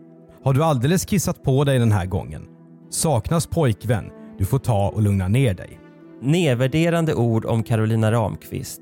Har 0.44 0.52
du 0.52 0.64
alldeles 0.64 1.04
kissat 1.04 1.42
på 1.42 1.64
dig 1.64 1.78
den 1.78 1.92
här 1.92 2.06
gången? 2.06 2.51
Saknas 2.92 3.46
pojkvän? 3.46 4.10
Du 4.38 4.44
får 4.44 4.58
ta 4.58 4.88
och 4.88 5.02
lugna 5.02 5.28
ner 5.28 5.54
dig. 5.54 5.80
Nedvärderande 6.22 7.14
ord 7.14 7.44
om 7.44 7.62
Carolina 7.62 8.12
Ramqvist. 8.12 8.80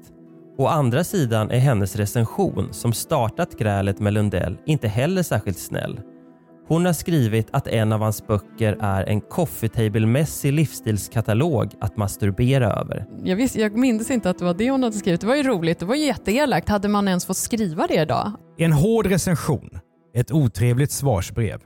Å 0.59 0.67
andra 0.67 1.05
sidan 1.05 1.51
är 1.51 1.59
hennes 1.59 1.97
recension 1.97 2.69
som 2.73 2.93
startat 2.93 3.59
grälet 3.59 4.01
med 4.01 4.13
Lundell 4.13 4.59
inte 4.67 4.89
heller 4.89 5.23
särskilt 5.23 5.59
snäll. 5.59 6.01
Hon 6.69 6.87
har 6.87 6.93
skrivit 6.93 7.49
att 7.51 7.67
en 7.67 7.93
av 7.93 8.01
hans 8.01 8.27
böcker 8.27 8.77
är 8.81 9.05
en 9.05 9.21
coffee 9.21 9.69
table-mässig 9.69 10.53
livsstilskatalog 10.53 11.75
att 11.81 11.97
masturbera 11.97 12.73
över. 12.73 13.07
Jag, 13.25 13.37
visste, 13.37 13.61
jag 13.61 13.77
minns 13.77 14.11
inte 14.11 14.31
att 14.31 14.39
det 14.39 14.45
var 14.45 14.55
det 14.55 14.71
hon 14.71 14.83
hade 14.83 14.97
skrivit. 14.97 15.21
Det 15.21 15.27
var 15.27 15.37
ju 15.37 15.43
roligt. 15.43 15.79
Det 15.79 15.87
var 15.87 15.95
ju 15.95 16.05
jätteelakt. 16.07 16.69
Hade 16.69 16.89
man 16.89 17.09
ens 17.09 17.27
fått 17.27 17.37
skriva 17.37 17.87
det 17.87 18.03
idag? 18.03 18.33
En 18.59 18.73
hård 18.73 19.07
recension. 19.07 19.71
Ett 20.15 20.33
otrevligt 20.33 20.93
svarsbrev. 20.93 21.61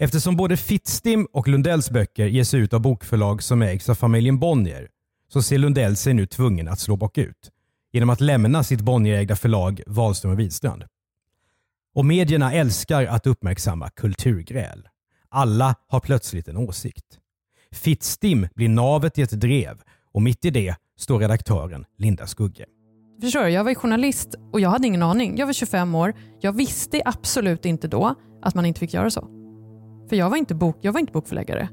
Eftersom 0.00 0.36
både 0.36 0.56
Fittstim 0.56 1.26
och 1.32 1.48
Lundells 1.48 1.90
böcker 1.90 2.26
ges 2.26 2.54
ut 2.54 2.72
av 2.72 2.80
bokförlag 2.80 3.42
som 3.42 3.62
ägs 3.62 3.88
av 3.88 3.94
familjen 3.94 4.38
Bonnier 4.38 4.88
så 5.32 5.42
ser 5.42 5.58
Lundell 5.58 5.96
sig 5.96 6.14
nu 6.14 6.26
tvungen 6.26 6.68
att 6.68 6.80
slå 6.80 6.96
bakut 6.96 7.50
genom 7.92 8.10
att 8.10 8.20
lämna 8.20 8.64
sitt 8.64 8.80
Bonnierägda 8.80 9.36
förlag 9.36 9.82
Wahlström 9.86 10.32
och 10.32 10.38
Widstrand. 10.38 10.84
Och 11.94 12.04
medierna 12.04 12.52
älskar 12.52 13.06
att 13.06 13.26
uppmärksamma 13.26 13.90
kulturgräl. 13.90 14.88
Alla 15.28 15.74
har 15.88 16.00
plötsligt 16.00 16.48
en 16.48 16.56
åsikt. 16.56 17.18
Fittstim 17.72 18.48
blir 18.54 18.68
navet 18.68 19.18
i 19.18 19.22
ett 19.22 19.40
drev 19.40 19.80
och 20.12 20.22
mitt 20.22 20.44
i 20.44 20.50
det 20.50 20.74
står 20.98 21.18
redaktören 21.18 21.84
Linda 21.96 22.26
Skugge. 22.26 22.66
Förstår 23.20 23.42
du? 23.42 23.48
Jag 23.48 23.64
var 23.64 23.74
journalist 23.74 24.34
och 24.52 24.60
jag 24.60 24.70
hade 24.70 24.86
ingen 24.86 25.02
aning. 25.02 25.36
Jag 25.36 25.46
var 25.46 25.52
25 25.52 25.94
år. 25.94 26.14
Jag 26.40 26.52
visste 26.52 27.02
absolut 27.04 27.64
inte 27.64 27.88
då 27.88 28.14
att 28.42 28.54
man 28.54 28.66
inte 28.66 28.80
fick 28.80 28.94
göra 28.94 29.10
så. 29.10 29.28
För 30.08 30.16
jag 30.16 30.30
var 30.30 30.36
inte, 30.36 30.54
bok, 30.54 30.78
jag 30.80 30.92
var 30.92 31.00
inte 31.00 31.12
bokförläggare. 31.12 31.68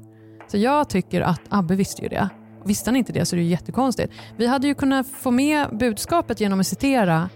Så 0.48 0.56
jag 0.56 0.88
tycker 0.88 1.20
att 1.20 1.40
Abbe 1.48 1.74
visste 1.74 2.02
ju 2.02 2.08
det. 2.08 2.28
Visste 2.64 2.90
han 2.90 2.96
inte 2.96 3.12
det 3.12 3.24
så 3.26 3.36
är 3.36 3.40
det 3.40 3.46
jättekonstigt. 3.46 4.12
Vi 4.36 4.46
hade 4.46 4.66
ju 4.66 4.74
kunnat 4.74 5.06
få 5.06 5.30
med 5.30 5.78
budskapet 5.78 6.40
genom 6.40 6.60
att 6.60 6.66
citera. 6.66 7.28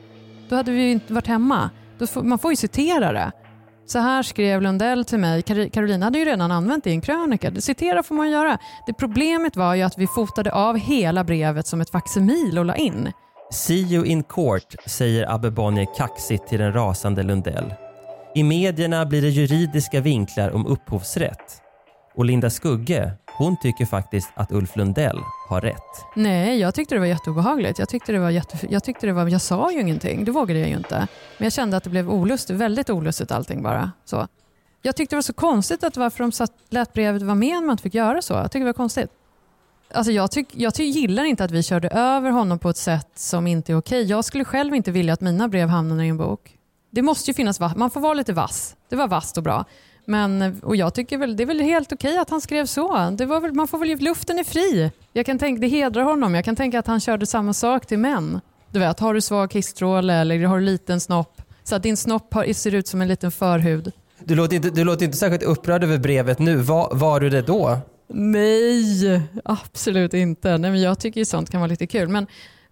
Då 0.48 0.56
hade 0.56 0.70
vi 0.70 0.82
ju 0.82 0.90
inte 0.90 1.12
varit 1.12 1.26
hemma. 1.26 1.70
Får, 2.12 2.22
man 2.22 2.38
får 2.38 2.52
ju 2.52 2.56
citera 2.56 3.12
det. 3.12 3.32
Så 3.86 3.98
här 3.98 4.22
skrev 4.22 4.62
Lundell 4.62 5.04
till 5.04 5.18
mig. 5.18 5.42
Carolina 5.42 6.06
hade 6.06 6.18
ju 6.18 6.24
redan 6.24 6.52
använt 6.52 6.84
det 6.84 6.90
i 6.90 6.92
en 6.92 7.00
krönika. 7.00 7.54
Citera 7.60 8.02
får 8.02 8.14
man 8.14 8.30
göra. 8.30 8.58
Det 8.86 8.92
problemet 8.92 9.56
var 9.56 9.74
ju 9.74 9.82
att 9.82 9.98
vi 9.98 10.06
fotade 10.06 10.52
av 10.52 10.76
hela 10.76 11.24
brevet 11.24 11.66
som 11.66 11.80
ett 11.80 11.90
facsimil 11.90 12.58
och 12.58 12.64
la 12.64 12.76
in. 12.76 13.12
See 13.52 13.74
you 13.74 14.06
in 14.06 14.22
court, 14.22 14.74
säger 14.86 15.34
Abbe 15.34 15.50
Bonnier 15.50 15.96
kaxigt 15.96 16.48
till 16.48 16.58
den 16.58 16.72
rasande 16.72 17.22
Lundell. 17.22 17.74
I 18.34 18.42
medierna 18.42 19.06
blir 19.06 19.22
det 19.22 19.28
juridiska 19.28 20.00
vinklar 20.00 20.50
om 20.50 20.66
upphovsrätt. 20.66 21.62
Och 22.14 22.24
Linda 22.24 22.50
Skugge, 22.50 23.12
hon 23.38 23.56
tycker 23.62 23.86
faktiskt 23.86 24.30
att 24.34 24.52
Ulf 24.52 24.76
Lundell 24.76 25.18
har 25.48 25.60
rätt. 25.60 26.04
Nej, 26.16 26.58
jag 26.58 26.74
tyckte 26.74 26.94
det 26.94 26.98
var 26.98 27.06
jätteobehagligt. 27.06 27.78
Jag 27.78 27.88
tyckte 27.88 28.12
det 28.12 28.18
var 28.18 28.30
jätte... 28.30 28.58
jag 28.70 28.84
tyckte 28.84 29.06
det 29.06 29.12
var... 29.12 29.28
Jag 29.28 29.40
sa 29.40 29.72
ju 29.72 29.80
ingenting, 29.80 30.24
det 30.24 30.30
vågade 30.30 30.60
jag 30.60 30.68
ju 30.68 30.76
inte. 30.76 31.08
Men 31.38 31.44
jag 31.44 31.52
kände 31.52 31.76
att 31.76 31.84
det 31.84 31.90
blev 31.90 32.10
olustigt, 32.10 32.56
väldigt 32.56 32.90
olustigt 32.90 33.32
allting 33.32 33.62
bara. 33.62 33.92
Så. 34.04 34.26
Jag 34.82 34.96
tyckte 34.96 35.14
det 35.14 35.16
var 35.16 35.22
så 35.22 35.32
konstigt 35.32 35.84
att 35.84 35.96
varför 35.96 36.24
de 36.24 36.32
satt, 36.32 36.52
lät 36.68 36.92
brevet 36.92 37.22
vara 37.22 37.34
med 37.34 37.54
när 37.54 37.60
man 37.60 37.70
inte 37.70 37.82
fick 37.82 37.94
göra 37.94 38.22
så. 38.22 38.34
Jag 38.34 38.50
tycker 38.50 38.64
det 38.64 38.68
var 38.68 38.72
konstigt. 38.72 39.10
Alltså 39.94 40.12
jag, 40.12 40.30
tyck, 40.30 40.48
jag 40.52 40.74
tyck, 40.74 40.96
gillar 40.96 41.24
inte 41.24 41.44
att 41.44 41.50
vi 41.50 41.62
körde 41.62 41.88
över 41.88 42.30
honom 42.30 42.58
på 42.58 42.70
ett 42.70 42.76
sätt 42.76 43.10
som 43.14 43.46
inte 43.46 43.72
är 43.72 43.76
okej. 43.76 44.02
Jag 44.02 44.24
skulle 44.24 44.44
själv 44.44 44.74
inte 44.74 44.90
vilja 44.90 45.12
att 45.12 45.20
mina 45.20 45.48
brev 45.48 45.68
hamnade 45.68 46.04
i 46.04 46.08
en 46.08 46.16
bok. 46.16 46.56
Det 46.90 47.02
måste 47.02 47.30
ju 47.30 47.34
finnas, 47.34 47.60
man 47.60 47.90
får 47.90 48.00
vara 48.00 48.14
lite 48.14 48.32
vass. 48.32 48.76
Det 48.88 48.96
var 48.96 49.08
vasst 49.08 49.36
och 49.36 49.42
bra. 49.42 49.64
Men, 50.04 50.60
och 50.62 50.76
jag 50.76 50.94
tycker 50.94 51.18
väl, 51.18 51.36
det 51.36 51.42
är 51.42 51.46
väl 51.46 51.60
helt 51.60 51.92
okej 51.92 52.18
att 52.18 52.30
han 52.30 52.40
skrev 52.40 52.66
så. 52.66 53.10
Det 53.10 53.26
var 53.26 53.40
väl, 53.40 53.52
man 53.52 53.68
får 53.68 53.78
väl, 53.78 53.98
luften 53.98 54.38
är 54.38 54.44
fri. 54.44 54.90
Jag 55.12 55.26
kan 55.26 55.38
tänka, 55.38 55.60
det 55.60 55.68
hedrar 55.68 56.02
honom. 56.02 56.34
Jag 56.34 56.44
kan 56.44 56.56
tänka 56.56 56.78
att 56.78 56.86
han 56.86 57.00
körde 57.00 57.26
samma 57.26 57.52
sak 57.52 57.86
till 57.86 57.98
män. 57.98 58.40
Du 58.70 58.78
vet, 58.78 59.00
har 59.00 59.14
du 59.14 59.20
svag 59.20 59.52
kistråle 59.52 60.14
eller 60.14 60.46
har 60.46 60.58
du 60.58 60.64
liten 60.64 61.00
snopp 61.00 61.42
så 61.64 61.76
att 61.76 61.82
din 61.82 61.96
snopp 61.96 62.34
har, 62.34 62.52
ser 62.52 62.74
ut 62.74 62.88
som 62.88 63.00
en 63.00 63.08
liten 63.08 63.30
förhud. 63.30 63.92
Du 64.24 64.34
låter 64.34 64.56
inte, 64.56 64.70
du 64.70 64.84
låter 64.84 65.04
inte 65.04 65.18
särskilt 65.18 65.42
upprörd 65.42 65.84
över 65.84 65.98
brevet 65.98 66.38
nu. 66.38 66.56
Var, 66.56 66.94
var 66.94 67.20
du 67.20 67.30
det 67.30 67.42
då? 67.42 67.78
Nej, 68.08 69.22
absolut 69.44 70.14
inte. 70.14 70.58
Nej, 70.58 70.70
men 70.70 70.80
jag 70.80 70.98
tycker 70.98 71.20
ju 71.20 71.24
sånt 71.24 71.50
kan 71.50 71.60
vara 71.60 71.68
lite 71.68 71.86
kul. 71.86 72.08
Men 72.08 72.26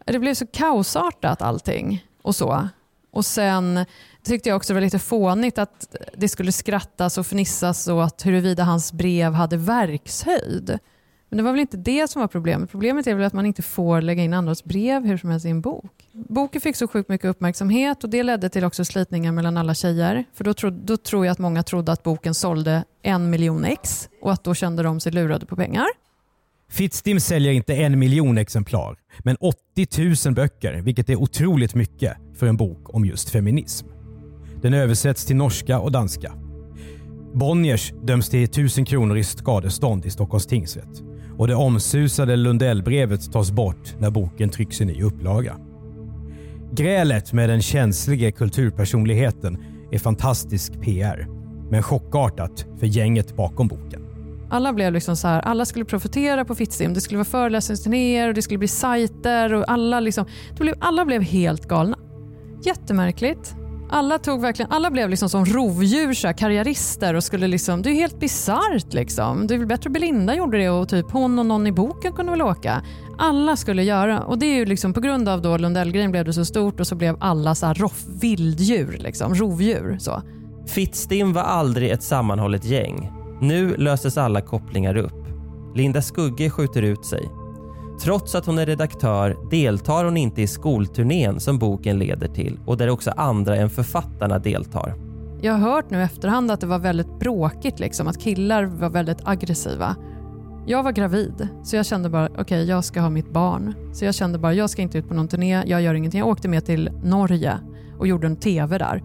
det 0.05 0.19
blev 0.19 0.35
så 0.35 0.47
kaosartat 0.47 1.43
allting 1.43 2.05
och 2.23 2.37
så. 2.37 2.69
Och 3.11 3.27
sen 3.27 3.85
tyckte 4.23 4.49
jag 4.49 4.57
också 4.57 4.73
det 4.73 4.75
var 4.75 4.85
lite 4.85 4.99
fånigt 4.99 5.59
att 5.59 5.97
det 6.17 6.29
skulle 6.29 6.53
skrattas 6.53 7.19
och 7.19 7.27
fnissas 7.27 7.89
åt 7.89 8.27
huruvida 8.27 8.65
hans 8.65 8.93
brev 8.93 9.33
hade 9.33 9.57
verkshöjd. 9.57 10.79
Men 11.29 11.37
det 11.37 11.43
var 11.43 11.51
väl 11.51 11.61
inte 11.61 11.77
det 11.77 12.09
som 12.09 12.21
var 12.21 12.29
problemet. 12.29 12.71
Problemet 12.71 13.07
är 13.07 13.15
väl 13.15 13.27
att 13.27 13.33
man 13.33 13.47
inte 13.47 13.63
får 13.63 14.01
lägga 14.01 14.23
in 14.23 14.35
andras 14.35 14.65
brev 14.65 15.05
hur 15.05 15.17
som 15.17 15.31
helst 15.31 15.47
i 15.47 15.51
en 15.51 15.61
bok. 15.61 16.09
Boken 16.13 16.61
fick 16.61 16.77
så 16.77 16.89
sjukt 16.89 17.09
mycket 17.09 17.31
uppmärksamhet 17.31 18.05
och 18.05 18.11
det 18.11 18.23
ledde 18.23 18.49
till 18.49 18.65
också 18.65 18.85
slitningar 18.85 19.33
mellan 19.33 19.57
alla 19.57 19.75
tjejer. 19.75 20.25
För 20.35 20.45
då, 20.45 20.55
tro, 20.55 20.71
då 20.71 20.97
tror 20.97 21.27
jag 21.27 21.33
att 21.33 21.39
många 21.39 21.63
trodde 21.63 21.93
att 21.93 22.03
boken 22.03 22.35
sålde 22.35 22.85
en 23.03 23.31
miljon 23.31 23.65
ex 23.65 24.09
och 24.23 24.33
att 24.33 24.45
då 24.45 24.55
kände 24.55 24.83
de 24.83 25.01
sig 25.01 25.13
lurade 25.13 25.47
på 25.47 25.57
pengar. 25.57 25.87
Fittstim 26.71 27.21
säljer 27.21 27.53
inte 27.53 27.75
en 27.75 27.99
miljon 27.99 28.39
exemplar, 28.39 28.97
men 29.19 29.37
80 29.37 30.27
000 30.27 30.35
böcker, 30.35 30.83
vilket 30.83 31.11
är 31.11 31.17
otroligt 31.17 31.75
mycket 31.75 32.17
för 32.35 32.47
en 32.47 32.57
bok 32.57 32.95
om 32.95 33.05
just 33.05 33.31
feminism. 33.31 33.87
Den 34.63 34.75
översätts 34.75 35.25
till 35.25 35.37
norska 35.37 35.79
och 35.79 35.93
danska. 35.93 36.33
Bonniers 37.35 37.93
döms 38.03 38.29
till 38.29 38.45
1000 38.45 38.85
kronor 38.85 39.19
i 39.19 39.25
skadestånd 39.25 40.07
i 40.07 40.11
Stockholms 40.11 40.47
tingsrätt 40.47 41.03
och 41.39 41.49
det 41.49 41.55
omsusade 41.55 42.37
Lundellbrevet 42.37 43.33
tas 43.33 43.51
bort 43.51 43.95
när 43.99 44.11
boken 44.11 44.49
trycks 44.49 44.81
i 44.81 44.85
ny 44.85 45.03
upplaga. 45.03 45.57
Grälet 46.73 47.33
med 47.33 47.49
den 47.49 47.63
känsliga 47.63 48.33
kulturpersonligheten 48.33 49.59
är 49.93 49.99
fantastisk 49.99 50.81
PR, 50.81 51.27
men 51.71 51.83
chockartat 51.83 52.67
för 52.79 52.87
gänget 52.87 53.37
bakom 53.37 53.69
boken. 53.69 54.08
Alla 54.51 54.73
blev 54.73 54.93
liksom 54.93 55.17
så 55.17 55.29
här, 55.29 55.41
alla 55.41 55.65
skulle 55.65 55.85
profitera 55.85 56.45
på 56.45 56.55
Fittstim. 56.55 56.95
Det 56.95 57.01
skulle 57.01 57.19
vara 57.19 57.25
föreläsningsturnéer 57.25 58.29
och 58.29 58.35
det 58.35 58.43
skulle 58.43 58.59
bli 58.59 58.69
sajter 58.69 59.55
och 59.55 59.65
alla, 59.69 60.01
liksom, 60.01 60.25
blev, 60.59 60.75
alla 60.81 61.05
blev 61.05 61.23
helt 61.23 61.69
galna. 61.69 61.99
Jättemärkligt. 62.65 63.55
Alla, 63.91 64.19
tog 64.19 64.41
verkligen, 64.41 64.73
alla 64.73 64.91
blev 64.91 65.11
liksom 65.11 65.29
som 65.29 65.45
rovdjur, 65.45 66.13
så 66.13 66.27
här, 66.27 66.35
karriärister 66.35 67.15
och 67.15 67.25
skulle 67.25 67.47
liksom, 67.47 67.83
det 67.83 67.91
är 67.91 67.95
helt 67.95 68.21
bisarrt. 68.21 68.93
Liksom. 68.93 69.47
Det 69.47 69.55
är 69.55 69.59
väl 69.59 69.67
bättre 69.67 69.89
att 69.89 69.93
Belinda 69.93 70.35
gjorde 70.35 70.59
det 70.59 70.71
och 70.71 70.89
typ 70.89 71.11
hon 71.11 71.39
och 71.39 71.47
någon 71.47 71.67
i 71.67 71.73
boken 71.73 72.13
kunde 72.13 72.33
väl 72.33 72.43
åka. 72.43 72.83
Alla 73.19 73.57
skulle 73.57 73.83
göra 73.83 74.21
och 74.21 74.39
det 74.39 74.47
är 74.47 74.55
ju 74.55 74.67
liksom 74.67 74.93
på 74.93 75.01
grund 75.01 75.29
av 75.29 75.43
då 75.43 75.57
Lundellgrejen 75.57 76.11
blev 76.11 76.25
det 76.25 76.33
så 76.33 76.45
stort 76.45 76.81
och 76.81 76.87
så 76.87 76.95
blev 76.95 77.17
alla 77.21 77.55
så 77.55 77.67
här 77.67 77.75
roff, 77.75 78.05
vilddjur, 78.21 78.99
liksom, 79.01 79.35
rovdjur. 79.35 79.97
Så. 80.01 80.23
Fittstim 80.67 81.33
var 81.33 81.43
aldrig 81.43 81.91
ett 81.91 82.03
sammanhållet 82.03 82.65
gäng. 82.65 83.18
Nu 83.41 83.77
löses 83.77 84.19
alla 84.19 84.41
kopplingar 84.41 84.97
upp. 84.97 85.27
Linda 85.75 86.03
Skugge 86.03 86.51
skjuter 86.51 86.83
ut 86.83 87.05
sig. 87.05 87.29
Trots 88.03 88.35
att 88.35 88.47
hon 88.47 88.59
är 88.59 88.67
redaktör 88.67 89.37
deltar 89.51 90.05
hon 90.05 90.17
inte 90.17 90.43
i 90.43 90.47
skolturnén 90.47 91.41
som 91.41 91.59
boken 91.59 91.99
leder 91.99 92.29
till 92.29 92.59
och 92.67 92.77
där 92.77 92.91
också 92.91 93.11
andra 93.11 93.57
än 93.57 93.71
författarna 93.71 94.39
deltar. 94.39 94.95
Jag 95.41 95.53
har 95.53 95.71
hört 95.71 95.91
nu 95.91 96.03
efterhand 96.03 96.51
att 96.51 96.61
det 96.61 96.67
var 96.67 96.79
väldigt 96.79 97.19
bråkigt, 97.19 97.81
liksom, 97.81 98.09
att 98.09 98.21
killar 98.21 98.65
var 98.65 98.91
väldigt 98.91 99.19
aggressiva. 99.25 99.97
Jag 100.67 100.83
var 100.83 100.93
gravid, 100.93 101.49
så 101.65 101.77
jag 101.77 101.87
kände 101.87 102.09
bara 102.09 102.27
okej, 102.27 102.43
okay, 102.43 102.65
jag 102.65 102.85
ska 102.85 103.01
ha 103.01 103.11
mitt 103.11 103.31
barn. 103.31 103.75
Så 103.93 104.05
jag 104.05 104.15
kände 104.15 104.39
bara, 104.39 104.55
jag 104.55 104.71
ska 104.71 104.83
inte 104.83 104.99
ut 104.99 105.09
på 105.09 105.15
någon 105.15 105.29
turné, 105.29 105.63
jag 105.67 105.83
gör 105.83 105.95
ingenting. 105.95 106.19
Jag 106.19 106.29
åkte 106.29 106.49
med 106.49 106.65
till 106.65 106.91
Norge 107.05 107.59
och 107.99 108.07
gjorde 108.07 108.27
en 108.27 108.37
TV 108.37 108.79
där. 108.79 109.03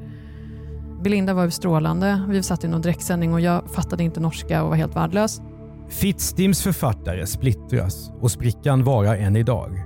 Belinda 1.04 1.34
var 1.34 1.50
strålande, 1.50 2.22
vi 2.30 2.44
satt 2.44 2.64
i 2.64 2.68
någon 2.68 2.82
direktsändning 2.82 3.34
och 3.34 3.42
jag 3.42 3.72
fattade 3.72 4.04
inte 4.04 4.20
norska 4.20 4.64
och 4.64 4.70
var 4.70 4.76
helt 4.76 4.96
värdelös. 4.96 5.42
Fittstims 5.90 6.62
författare 6.62 7.28
splittras 7.28 8.12
och 8.22 8.32
sprickan 8.32 8.84
varar 8.84 9.16
än 9.16 9.36
idag. 9.36 9.84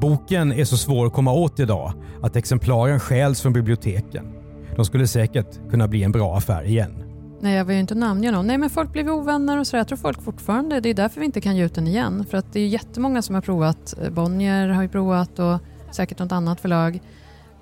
Boken 0.00 0.52
är 0.52 0.64
så 0.64 0.76
svår 0.76 1.06
att 1.06 1.12
komma 1.12 1.32
åt 1.32 1.60
idag 1.60 1.92
att 2.22 2.36
exemplaren 2.36 3.00
stjäls 3.00 3.42
från 3.42 3.52
biblioteken. 3.52 4.32
De 4.76 4.84
skulle 4.84 5.06
säkert 5.06 5.70
kunna 5.70 5.88
bli 5.88 6.02
en 6.02 6.12
bra 6.12 6.36
affär 6.36 6.64
igen. 6.64 7.02
Nej, 7.40 7.56
jag 7.56 7.64
vill 7.64 7.74
ju 7.74 7.80
inte 7.80 7.94
namnge 7.94 8.30
någon. 8.30 8.46
Nej, 8.46 8.58
men 8.58 8.70
folk 8.70 8.92
blev 8.92 9.10
ovänner 9.10 9.58
och 9.58 9.66
så. 9.66 9.76
Jag 9.76 9.88
tror 9.88 9.98
folk 9.98 10.22
fortfarande, 10.22 10.80
det 10.80 10.88
är 10.88 10.94
därför 10.94 11.20
vi 11.20 11.26
inte 11.26 11.40
kan 11.40 11.56
ge 11.56 11.64
ut 11.64 11.74
den 11.74 11.86
igen. 11.86 12.24
För 12.30 12.38
att 12.38 12.52
det 12.52 12.60
är 12.60 12.66
jättemånga 12.66 13.22
som 13.22 13.34
har 13.34 13.42
provat. 13.42 13.94
Bonnier 14.10 14.68
har 14.68 14.82
ju 14.82 14.88
provat 14.88 15.38
och 15.38 15.58
säkert 15.90 16.18
något 16.18 16.32
annat 16.32 16.60
förlag. 16.60 17.00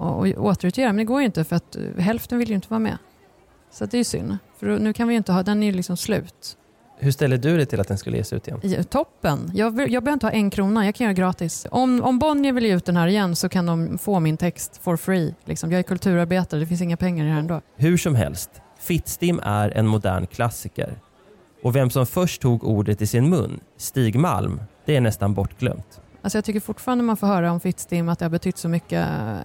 Och, 0.05 0.27
och 0.27 0.45
återutge 0.45 0.87
men 0.87 0.97
det 0.97 1.05
går 1.05 1.21
ju 1.21 1.27
inte 1.27 1.45
för 1.45 1.57
att 1.57 1.77
hälften 1.99 2.39
vill 2.39 2.49
ju 2.49 2.55
inte 2.55 2.69
vara 2.71 2.81
med. 2.81 2.99
Så 3.71 3.87
det 3.87 3.97
är 3.97 3.99
ju 3.99 4.05
synd. 4.05 4.39
För 4.59 4.79
nu 4.79 4.93
kan 4.93 5.09
vi 5.09 5.15
inte 5.15 5.33
ha, 5.33 5.43
den 5.43 5.63
är 5.63 5.67
ju 5.67 5.73
liksom 5.73 5.97
slut. 5.97 6.57
Hur 6.99 7.11
ställer 7.11 7.39
du 7.39 7.57
dig 7.57 7.67
till 7.67 7.81
att 7.81 7.89
den 7.89 7.99
skulle 7.99 8.17
ges 8.17 8.33
ut 8.33 8.49
igen? 8.49 8.61
Ja, 8.63 8.83
Toppen. 8.83 9.51
Jag, 9.55 9.67
jag 9.67 10.05
behöver 10.05 10.13
inte 10.13 10.27
ha 10.27 10.33
en 10.33 10.51
krona, 10.51 10.85
jag 10.85 10.95
kan 10.95 11.05
göra 11.05 11.15
gratis. 11.15 11.67
Om, 11.71 12.03
om 12.03 12.19
Bonnier 12.19 12.53
vill 12.53 12.65
ge 12.65 12.77
ut 12.77 12.85
den 12.85 12.97
här 12.97 13.07
igen 13.07 13.37
så 13.37 13.49
kan 13.49 13.67
de 13.67 13.99
få 13.99 14.21
min 14.21 14.37
text 14.37 14.81
for 14.83 14.97
free. 14.97 15.35
Liksom. 15.45 15.73
Jag 15.73 15.79
är 15.79 15.83
kulturarbetare, 15.83 16.61
det 16.61 16.67
finns 16.67 16.83
inga 16.83 16.97
pengar 16.97 17.25
i 17.25 17.27
det 17.27 17.33
här 17.33 17.41
ändå. 17.41 17.61
Hur 17.77 17.97
som 17.97 18.15
helst, 18.15 18.51
Fittstim 18.79 19.41
är 19.43 19.71
en 19.71 19.87
modern 19.87 20.27
klassiker. 20.27 20.99
Och 21.63 21.77
vem 21.77 21.91
som 21.91 22.07
först 22.07 22.43
tog 22.43 22.65
ordet 22.65 23.03
i 23.03 23.07
sin 23.07 23.31
mun, 23.31 23.61
Stig 23.77 24.19
Malm, 24.19 24.61
det 24.85 24.97
är 24.97 25.01
nästan 25.01 25.35
bortglömt. 25.35 26.01
Alltså 26.25 26.39
jag 26.39 26.45
tycker 26.45 26.61
fortfarande 26.61 27.05
man 27.05 27.17
får 27.17 27.27
höra 27.27 27.53
om 27.53 27.61
Fittstim 27.61 28.09
att 28.09 28.19
det 28.19 28.25
har 28.25 28.31
betytt 28.31 28.59
så 28.59 28.69
mycket. 28.69 29.09
Eh, 29.09 29.37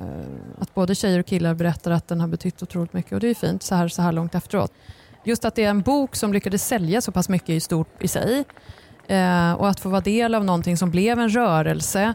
att 0.60 0.74
både 0.74 0.96
tjejer 0.96 1.20
och 1.20 1.26
killar 1.26 1.54
berättar 1.54 1.92
att 1.92 2.08
den 2.08 2.22
har 2.22 2.28
betytt 2.28 2.64
otroligt 2.64 2.94
mycket 2.94 3.12
och 3.12 3.20
det 3.20 3.28
är 3.28 3.36
fint 3.36 3.64
så 3.64 3.76
här, 3.76 3.88
så 3.88 4.02
här 4.02 4.12
långt 4.12 4.36
efteråt. 4.36 4.72
Just 5.24 5.46
att 5.46 5.56
det 5.56 5.64
är 5.64 5.70
en 5.70 5.82
bok 5.82 6.16
som 6.16 6.34
lyckades 6.34 6.68
sälja 6.68 7.02
så 7.02 7.12
pass 7.12 7.30
mycket 7.30 7.50
i 7.50 7.60
stort 7.60 8.04
i 8.04 8.08
sig 8.08 8.46
eh, 9.08 9.54
och 9.54 9.70
att 9.70 9.80
få 9.80 9.90
vara 9.90 10.02
del 10.02 10.36
av 10.36 10.46
någonting 10.46 10.78
som 10.78 10.92
blev 10.92 11.20
en 11.20 11.30
rörelse. 11.30 12.14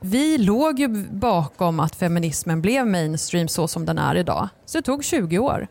Vi 0.00 0.38
låg 0.38 0.78
ju 0.78 0.88
bakom 1.10 1.80
att 1.80 1.96
feminismen 1.96 2.62
blev 2.62 2.86
mainstream 2.86 3.48
så 3.48 3.68
som 3.68 3.84
den 3.84 3.98
är 3.98 4.14
idag. 4.14 4.48
Så 4.66 4.78
det 4.78 4.82
tog 4.82 5.04
20 5.04 5.38
år. 5.38 5.66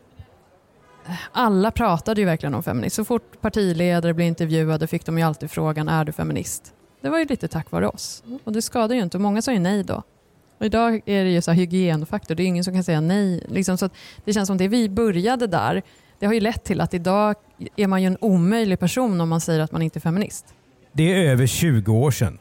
Alla 1.32 1.70
pratade 1.70 2.20
ju 2.20 2.24
verkligen 2.24 2.54
om 2.54 2.62
feminism. 2.62 2.94
Så 2.94 3.04
fort 3.04 3.40
partiledare 3.40 4.14
blev 4.14 4.28
intervjuade 4.28 4.86
fick 4.86 5.06
de 5.06 5.18
ju 5.18 5.24
alltid 5.24 5.50
frågan, 5.50 5.88
är 5.88 6.04
du 6.04 6.12
feminist? 6.12 6.72
Det 7.06 7.10
var 7.10 7.18
ju 7.18 7.24
lite 7.24 7.48
tack 7.48 7.70
vare 7.70 7.88
oss. 7.88 8.22
Och 8.44 8.52
det 8.52 8.62
skadar 8.62 8.94
ju 8.94 9.02
inte. 9.02 9.16
Och 9.16 9.20
många 9.20 9.42
sa 9.42 9.52
ju 9.52 9.58
nej 9.58 9.84
då. 9.84 10.02
Och 10.58 10.66
idag 10.66 10.94
är 11.06 11.24
det 11.24 11.30
ju 11.30 11.42
så 11.42 11.50
här 11.50 11.58
hygienfaktor. 11.58 12.34
Det 12.34 12.42
är 12.42 12.46
ingen 12.46 12.64
som 12.64 12.74
kan 12.74 12.84
säga 12.84 13.00
nej. 13.00 13.46
Liksom, 13.48 13.78
så 13.78 13.86
att 13.86 13.92
det 14.24 14.32
känns 14.32 14.46
som 14.46 14.56
det 14.58 14.68
vi 14.68 14.88
började 14.88 15.46
där, 15.46 15.82
det 16.18 16.26
har 16.26 16.32
ju 16.32 16.40
lett 16.40 16.64
till 16.64 16.80
att 16.80 16.94
idag 16.94 17.34
är 17.76 17.86
man 17.86 18.02
ju 18.02 18.06
en 18.06 18.16
omöjlig 18.20 18.78
person 18.78 19.20
om 19.20 19.28
man 19.28 19.40
säger 19.40 19.60
att 19.60 19.72
man 19.72 19.82
inte 19.82 19.98
är 19.98 20.00
feminist. 20.00 20.46
Det 20.92 21.12
är 21.12 21.30
över 21.30 21.46
20 21.46 21.92
år 21.92 22.10
sedan. 22.10 22.38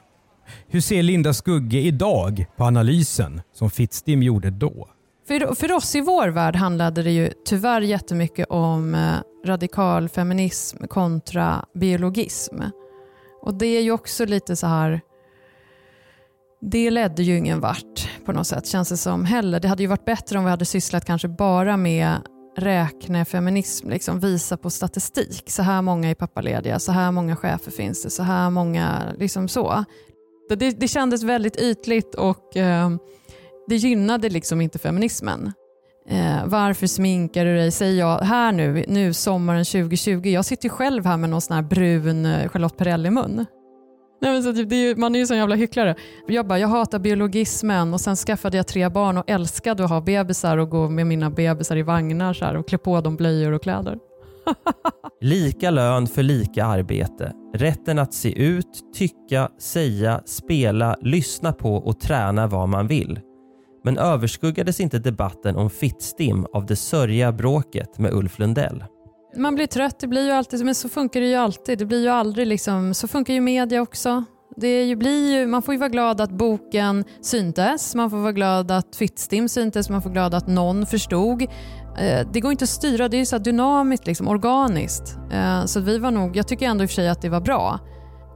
Hur 0.68 0.82
ser 0.82 1.04
Linda 1.04 1.34
Skugge 1.34 1.78
idag 1.78 2.46
på 2.56 2.64
analysen 2.64 3.42
som 3.54 3.70
Fittstim 3.70 4.24
gjorde 4.24 4.50
då? 4.50 4.88
För, 5.28 5.56
för 5.56 5.72
oss 5.72 5.96
i 5.96 6.02
vår 6.02 6.28
värld 6.28 6.56
handlade 6.56 7.04
det 7.04 7.12
ju 7.12 7.30
tyvärr 7.46 7.82
jättemycket 7.82 8.48
om 8.50 8.96
eh, 8.96 9.48
radikal 9.48 10.10
feminism 10.10 10.88
kontra 10.88 11.66
biologism. 11.74 12.62
Och 13.46 13.54
det 13.54 13.66
är 13.66 13.82
ju 13.82 13.92
också 13.92 14.26
lite 14.26 14.56
så 14.56 14.68
här... 14.68 15.02
Det 16.62 16.90
ledde 16.90 17.24
ju 17.24 17.38
ingen 17.38 17.60
vart 17.60 18.10
på 18.26 18.32
något 18.32 18.48
sätt, 18.48 18.68
känns 18.68 18.90
det 18.90 18.98
som 18.98 19.26
heller. 19.26 19.60
Det 19.60 19.68
hade 19.68 19.84
ju 19.84 19.88
varit 19.88 20.06
bättre 20.06 20.38
om 20.38 20.44
vi 20.44 20.50
hade 20.50 20.66
sysslat 20.66 21.06
kanske 21.06 21.28
bara 21.28 21.78
med 21.78 22.18
räknefeminism, 22.58 23.90
liksom 23.90 24.20
visa 24.20 24.58
på 24.58 24.70
statistik. 24.70 25.44
Så 25.48 25.62
här 25.62 25.82
många 25.82 26.10
är 26.10 26.16
pappalediga, 26.16 26.80
så 26.80 26.92
här 26.92 27.12
många 27.12 27.36
chefer 27.36 27.72
finns 27.72 28.04
det, 28.04 28.10
så 28.10 28.24
här 28.24 28.50
många, 28.50 29.14
liksom 29.18 29.48
så. 29.48 29.86
Det, 30.50 30.80
det, 30.80 30.88
kändes 30.88 31.24
väldigt 31.24 31.58
ytligt 31.58 32.16
och 32.16 32.58
eh, 32.58 32.90
det 33.68 33.76
gynnade 33.76 34.30
liksom 34.30 34.62
inte 34.62 34.80
feminismen. 34.80 35.54
Eh, 36.10 36.46
varför 36.46 36.88
sminkar 36.88 37.46
du 37.46 37.56
dig? 37.56 37.72
Säger 37.72 38.00
jag 38.00 38.20
här 38.20 38.52
nu, 38.52 38.86
nu 38.88 39.14
sommaren 39.14 39.66
2020. 39.66 40.22
Jag 40.30 40.46
sitter 40.46 40.66
ju 40.66 40.70
själv 40.70 41.06
här 41.06 41.18
med 41.18 41.30
någon 41.30 41.42
sån 41.42 41.56
här 41.56 41.64
brun 41.64 42.26
eh, 42.26 42.50
Charlotte 42.50 42.78
Perrelli-mun. 42.78 43.46
Nej, 44.22 44.34
men 44.34 44.44
så 44.44 44.54
typ, 44.54 44.70
det 44.70 44.76
är 44.76 44.88
ju, 44.88 44.96
man 44.96 45.16
är 45.16 45.20
ju 45.20 45.28
sån 45.28 45.38
jävla 45.38 45.56
hycklare. 45.56 45.96
Jag 46.28 46.48
bara, 46.48 46.60
jag 46.60 46.68
hatar 46.68 47.00
biologismen 47.00 47.94
och 47.94 48.02
sen 48.02 48.16
skaffade 48.16 48.58
jag 48.58 48.68
tre 48.68 48.90
barn 48.90 49.18
och 49.18 49.30
älskade 49.30 49.84
att 49.84 49.90
ha 49.90 50.02
bebisar 50.02 50.58
och 50.58 50.70
gå 50.70 50.90
med 50.90 51.08
mina 51.08 51.30
bebisar 51.30 51.78
i 51.78 51.82
vagnar 51.82 52.34
så 52.34 52.46
här, 52.46 52.58
och 52.58 52.68
klä 52.68 52.78
på 52.78 53.02
dem 53.02 53.16
blöjor 53.16 53.52
och 53.52 53.64
kläder. 53.64 53.98
Lika 55.22 55.72
lön 55.72 56.08
för 56.08 56.24
lika 56.24 56.66
arbete. 56.66 57.32
Rätten 57.56 58.00
att 58.00 58.14
se 58.14 58.44
ut, 58.44 58.94
tycka, 58.96 59.50
säga, 59.60 60.22
spela, 60.26 60.96
lyssna 61.02 61.54
på 61.54 61.76
och 61.76 62.00
träna 62.00 62.48
vad 62.48 62.70
man 62.70 62.88
vill. 62.88 63.20
Men 63.86 63.98
överskuggades 63.98 64.80
inte 64.80 65.00
debatten 65.00 65.56
om 65.56 65.70
Fittstim 65.70 66.46
av 66.54 66.66
det 66.66 66.76
sörja 66.76 67.32
bråket 67.32 68.00
med 68.00 68.14
Ulf 68.14 68.40
Lundell? 68.40 68.84
Man 69.38 69.56
blir 69.56 69.68
trött, 69.68 70.00
det 70.00 70.08
blir 70.08 70.26
ju 70.26 70.32
alltid, 70.32 70.66
men 70.66 70.76
så 70.76 70.90
funkar 70.90 71.22
det 71.22 71.28
ju 71.28 71.36
alltid. 71.36 71.78
Det 71.80 71.86
blir 71.86 72.02
ju 72.02 72.10
aldrig 72.10 72.48
liksom, 72.48 72.94
så 72.94 73.08
funkar 73.08 73.34
ju 73.34 73.42
media 73.42 73.82
också. 73.82 74.24
Det 74.58 74.68
är 74.68 74.86
ju, 74.86 74.96
blir 74.96 75.40
ju, 75.40 75.48
man 75.48 75.62
får 75.62 75.74
ju 75.74 75.80
vara 75.80 75.90
glad 75.90 76.22
att 76.22 76.32
boken 76.32 77.04
syntes, 77.22 77.96
man 77.96 78.10
får 78.10 78.18
vara 78.18 78.32
glad 78.32 78.72
att 78.72 78.96
Fittstim 78.96 79.50
syntes, 79.50 79.90
man 79.90 80.02
får 80.02 80.10
vara 80.10 80.14
glad 80.14 80.34
att 80.34 80.48
någon 80.48 80.86
förstod. 80.86 81.42
Eh, 81.98 82.28
det 82.34 82.40
går 82.40 82.52
inte 82.52 82.64
att 82.64 82.70
styra, 82.70 83.08
det 83.08 83.18
är 83.18 83.20
ju 83.20 83.26
så 83.26 83.36
här 83.36 83.44
dynamiskt, 83.44 84.08
liksom, 84.08 84.28
organiskt. 84.28 85.18
Eh, 85.32 85.66
så 85.66 85.80
vi 85.80 85.98
var 85.98 86.12
nog, 86.12 86.38
jag 86.38 86.48
tycker 86.48 86.66
ändå 86.66 86.84
i 86.84 86.86
och 86.86 86.90
för 86.90 86.96
sig 86.96 87.10
att 87.10 87.22
det 87.22 87.30
var 87.30 87.42
bra. 87.42 87.80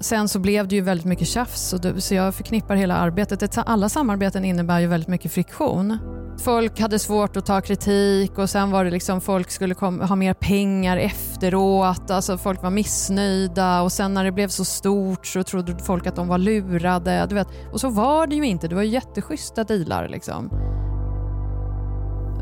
Sen 0.01 0.27
så 0.27 0.39
blev 0.39 0.67
det 0.67 0.75
ju 0.75 0.81
väldigt 0.81 1.05
mycket 1.05 1.27
tjafs, 1.27 1.73
och 1.73 1.81
det- 1.81 2.01
så 2.01 2.13
jag 2.15 2.35
förknippar 2.35 2.75
hela 2.75 2.95
arbetet. 2.95 3.57
Alla 3.57 3.89
samarbeten 3.89 4.45
innebär 4.45 4.79
ju 4.79 4.87
väldigt 4.87 5.07
mycket 5.09 5.31
friktion. 5.31 5.97
Folk 6.43 6.79
hade 6.79 6.99
svårt 6.99 7.37
att 7.37 7.45
ta 7.45 7.61
kritik 7.61 8.37
och 8.37 8.49
sen 8.49 8.71
var 8.71 8.85
det 8.85 8.91
liksom 8.91 9.21
folk 9.21 9.51
skulle 9.51 9.73
kom, 9.75 10.01
ha 10.01 10.15
mer 10.15 10.33
pengar 10.33 10.97
efteråt. 10.97 12.11
Alltså 12.11 12.37
folk 12.37 12.63
var 12.63 12.69
missnöjda 12.69 13.81
och 13.81 13.91
sen 13.91 14.13
när 14.13 14.23
det 14.23 14.31
blev 14.31 14.47
så 14.47 14.65
stort 14.65 15.25
så 15.25 15.43
trodde 15.43 15.75
folk 15.83 16.07
att 16.07 16.15
de 16.15 16.27
var 16.27 16.37
lurade. 16.37 17.25
Du 17.29 17.35
vet. 17.35 17.47
Och 17.73 17.79
så 17.79 17.89
var 17.89 18.27
det 18.27 18.35
ju 18.35 18.45
inte. 18.45 18.67
Det 18.67 18.75
var 18.75 18.81
ju 18.81 18.89
jätteschyssta 18.89 19.63
dealar. 19.63 20.07
Liksom. 20.07 20.49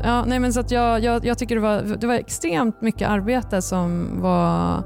Ja, 0.04 0.24
nej 0.24 0.38
men 0.38 0.52
så 0.52 0.60
att 0.60 0.70
jag, 0.70 1.04
jag, 1.04 1.24
jag 1.24 1.38
tycker 1.38 1.54
det 1.54 1.60
var, 1.60 1.82
det 2.00 2.06
var 2.06 2.14
extremt 2.14 2.82
mycket 2.82 3.08
arbete 3.08 3.62
som 3.62 4.08
var 4.20 4.82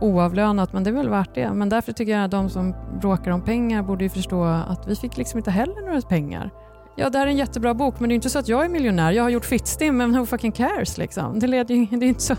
oavlönat, 0.00 0.72
men 0.72 0.84
det 0.84 0.90
är 0.90 0.94
väl 0.94 1.08
värt 1.08 1.34
det. 1.34 1.52
Men 1.54 1.68
därför 1.68 1.92
tycker 1.92 2.12
jag 2.12 2.24
att 2.24 2.30
de 2.30 2.50
som 2.50 2.74
bråkar 3.00 3.30
om 3.30 3.44
pengar 3.44 3.82
borde 3.82 4.04
ju 4.04 4.10
förstå 4.10 4.44
att 4.44 4.88
vi 4.88 4.96
fick 4.96 5.16
liksom 5.16 5.38
inte 5.38 5.50
heller 5.50 5.86
några 5.86 6.00
pengar. 6.00 6.50
Ja, 6.96 7.10
det 7.10 7.18
här 7.18 7.26
är 7.26 7.30
en 7.30 7.36
jättebra 7.36 7.74
bok, 7.74 8.00
men 8.00 8.08
det 8.08 8.12
är 8.12 8.16
inte 8.16 8.30
så 8.30 8.38
att 8.38 8.48
jag 8.48 8.64
är 8.64 8.68
miljonär. 8.68 9.12
Jag 9.12 9.22
har 9.22 9.30
gjort 9.30 9.44
Fittstim, 9.44 9.96
men 9.96 10.16
who 10.16 10.26
fucking 10.26 10.52
cares? 10.52 10.98
Liksom. 10.98 11.38
Det, 11.38 11.46
leder 11.46 11.74
ju, 11.74 11.86
det 11.86 12.06
är 12.06 12.08
inte 12.08 12.22
så. 12.22 12.34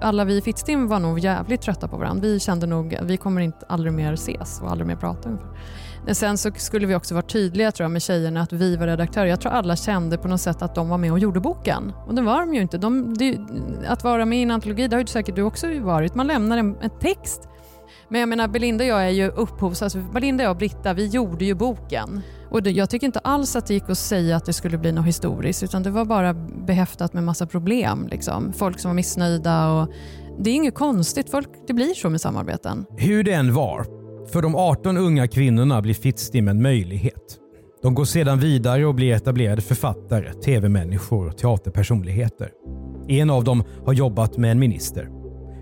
Alla 0.00 0.24
vi 0.24 0.36
i 0.36 0.42
Fittstim 0.42 0.88
var 0.88 0.98
nog 0.98 1.18
jävligt 1.18 1.60
trötta 1.60 1.88
på 1.88 1.96
varandra. 1.96 2.22
Vi 2.22 2.40
kände 2.40 2.66
nog 2.66 2.94
att 2.94 3.04
vi 3.04 3.16
kommer 3.16 3.40
inte 3.40 3.66
aldrig 3.68 3.92
mer 3.92 4.12
ses 4.12 4.60
och 4.60 4.70
aldrig 4.70 4.86
mer 4.86 4.96
prata 4.96 5.28
ungefär. 5.28 5.50
Men 6.10 6.14
Sen 6.14 6.38
så 6.38 6.50
skulle 6.56 6.86
vi 6.86 6.94
också 6.94 7.14
vara 7.14 7.22
tydliga 7.22 7.72
tror 7.72 7.84
jag, 7.84 7.90
med 7.90 8.02
tjejerna 8.02 8.40
att 8.40 8.52
vi 8.52 8.76
var 8.76 8.86
redaktörer. 8.86 9.26
Jag 9.26 9.40
tror 9.40 9.52
alla 9.52 9.76
kände 9.76 10.18
på 10.18 10.28
något 10.28 10.40
sätt 10.40 10.62
att 10.62 10.74
de 10.74 10.88
var 10.88 10.98
med 10.98 11.12
och 11.12 11.18
gjorde 11.18 11.40
boken. 11.40 11.92
Och 12.06 12.14
det 12.14 12.22
var 12.22 12.40
de 12.40 12.54
ju 12.54 12.60
inte. 12.60 12.78
De, 12.78 13.14
det, 13.14 13.38
att 13.86 14.04
vara 14.04 14.24
med 14.24 14.38
i 14.38 14.42
en 14.42 14.50
antologi, 14.50 14.88
det 14.88 14.96
har 14.96 15.00
ju 15.00 15.06
säkert 15.06 15.36
du 15.36 15.42
också 15.42 15.80
varit. 15.80 16.14
Man 16.14 16.26
lämnar 16.26 16.58
en, 16.58 16.76
en 16.80 16.90
text. 17.00 17.48
Men 18.08 18.20
jag 18.20 18.28
menar, 18.28 18.48
Belinda 18.48 18.84
och 18.84 18.90
jag 18.90 19.04
är 19.04 19.08
ju 19.08 19.28
upphovs... 19.28 19.82
Alltså 19.82 19.98
Belinda 19.98 20.44
jag 20.44 20.50
och 20.50 20.56
Britta, 20.56 20.92
vi 20.92 21.06
gjorde 21.06 21.44
ju 21.44 21.54
boken. 21.54 22.20
Och 22.50 22.62
det, 22.62 22.70
jag 22.70 22.90
tycker 22.90 23.06
inte 23.06 23.18
alls 23.18 23.56
att 23.56 23.66
det 23.66 23.74
gick 23.74 23.90
att 23.90 23.98
säga 23.98 24.36
att 24.36 24.44
det 24.44 24.52
skulle 24.52 24.78
bli 24.78 24.92
något 24.92 25.06
historiskt, 25.06 25.62
utan 25.62 25.82
det 25.82 25.90
var 25.90 26.04
bara 26.04 26.34
behäftat 26.66 27.12
med 27.12 27.24
massa 27.24 27.46
problem. 27.46 28.08
Liksom. 28.10 28.52
Folk 28.52 28.80
som 28.80 28.88
var 28.88 28.94
missnöjda 28.94 29.72
och... 29.72 29.88
Det 30.38 30.50
är 30.50 30.54
inget 30.54 30.74
konstigt, 30.74 31.30
folk, 31.30 31.48
det 31.66 31.72
blir 31.72 31.94
så 31.94 32.10
med 32.10 32.20
samarbeten. 32.20 32.86
Hur 32.96 33.24
det 33.24 33.32
än 33.32 33.54
var, 33.54 33.99
för 34.32 34.42
de 34.42 34.54
18 34.56 34.96
unga 34.96 35.28
kvinnorna 35.28 35.82
blir 35.82 35.94
Fittstim 35.94 36.48
en 36.48 36.62
möjlighet. 36.62 37.36
De 37.82 37.94
går 37.94 38.04
sedan 38.04 38.38
vidare 38.38 38.86
och 38.86 38.94
blir 38.94 39.12
etablerade 39.12 39.62
författare, 39.62 40.32
tv-människor 40.32 41.26
och 41.28 41.38
teaterpersonligheter. 41.38 42.50
En 43.08 43.30
av 43.30 43.44
dem 43.44 43.64
har 43.86 43.92
jobbat 43.92 44.36
med 44.36 44.50
en 44.50 44.58
minister. 44.58 45.08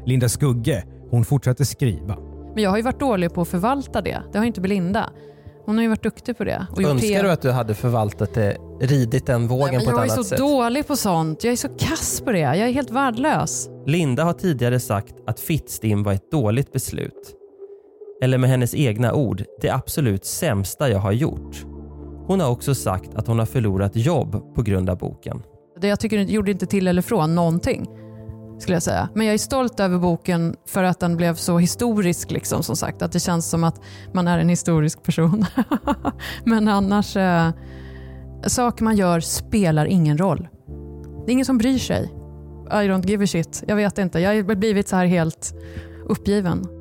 Linda 0.06 0.28
Skugge, 0.28 0.84
hon 1.10 1.24
fortsätter 1.24 1.64
skriva. 1.64 2.16
Men 2.54 2.62
jag 2.62 2.70
har 2.70 2.76
ju 2.76 2.82
varit 2.82 3.00
dålig 3.00 3.34
på 3.34 3.42
att 3.42 3.48
förvalta 3.48 4.00
det. 4.00 4.22
Det 4.32 4.38
har 4.38 4.44
inte 4.44 4.60
Belinda. 4.60 5.10
Hon 5.66 5.76
har 5.76 5.82
ju 5.82 5.88
varit 5.88 6.02
duktig 6.02 6.38
på 6.38 6.44
det. 6.44 6.66
Och 6.72 6.82
Önskar 6.82 7.22
du 7.22 7.30
att 7.30 7.42
du 7.42 7.50
hade 7.50 7.74
förvaltat 7.74 8.34
det, 8.34 8.56
ridit 8.80 9.26
den 9.26 9.48
vågen 9.48 9.74
Nej, 9.74 9.84
på 9.84 9.90
ett 9.90 9.96
Jag 9.96 9.98
är 9.98 10.02
annat 10.02 10.14
så 10.14 10.24
sätt? 10.24 10.38
dålig 10.38 10.86
på 10.86 10.96
sånt. 10.96 11.44
Jag 11.44 11.52
är 11.52 11.56
så 11.56 11.68
kass 11.68 12.20
på 12.20 12.32
det. 12.32 12.38
Jag 12.38 12.58
är 12.58 12.72
helt 12.72 12.90
värdelös. 12.90 13.68
Linda 13.86 14.24
har 14.24 14.32
tidigare 14.32 14.80
sagt 14.80 15.14
att 15.26 15.40
Fittstim 15.40 16.02
var 16.02 16.12
ett 16.12 16.30
dåligt 16.30 16.72
beslut. 16.72 17.37
Eller 18.22 18.38
med 18.38 18.50
hennes 18.50 18.74
egna 18.74 19.14
ord, 19.14 19.44
det 19.60 19.70
absolut 19.70 20.24
sämsta 20.24 20.90
jag 20.90 20.98
har 20.98 21.12
gjort. 21.12 21.66
Hon 22.26 22.40
har 22.40 22.50
också 22.50 22.74
sagt 22.74 23.14
att 23.14 23.26
hon 23.26 23.38
har 23.38 23.46
förlorat 23.46 23.96
jobb 23.96 24.54
på 24.54 24.62
grund 24.62 24.90
av 24.90 24.98
boken. 24.98 25.42
Det 25.80 25.88
jag 25.88 26.00
tycker 26.00 26.18
gjorde 26.18 26.50
inte 26.50 26.66
till 26.66 26.88
eller 26.88 27.02
från 27.02 27.34
någonting. 27.34 27.86
Skulle 28.58 28.76
jag 28.76 28.82
säga. 28.82 29.08
Men 29.14 29.26
jag 29.26 29.34
är 29.34 29.38
stolt 29.38 29.80
över 29.80 29.98
boken 29.98 30.56
för 30.66 30.82
att 30.82 31.00
den 31.00 31.16
blev 31.16 31.34
så 31.34 31.58
historisk. 31.58 32.30
Liksom, 32.30 32.62
som 32.62 32.76
sagt. 32.76 33.02
Att 33.02 33.12
det 33.12 33.20
känns 33.20 33.50
som 33.50 33.64
att 33.64 33.80
man 34.14 34.28
är 34.28 34.38
en 34.38 34.48
historisk 34.48 35.02
person. 35.02 35.44
Men 36.44 36.68
annars, 36.68 37.16
eh, 37.16 37.50
saker 38.46 38.84
man 38.84 38.96
gör 38.96 39.20
spelar 39.20 39.86
ingen 39.86 40.18
roll. 40.18 40.48
Det 41.26 41.30
är 41.30 41.32
ingen 41.32 41.46
som 41.46 41.58
bryr 41.58 41.78
sig. 41.78 42.12
I 42.66 42.88
don't 42.88 43.06
give 43.06 43.24
a 43.24 43.26
shit. 43.26 43.62
Jag 43.66 43.76
vet 43.76 43.98
inte. 43.98 44.20
Jag 44.20 44.44
har 44.44 44.54
blivit 44.54 44.88
så 44.88 44.96
här 44.96 45.06
helt 45.06 45.54
uppgiven. 46.08 46.77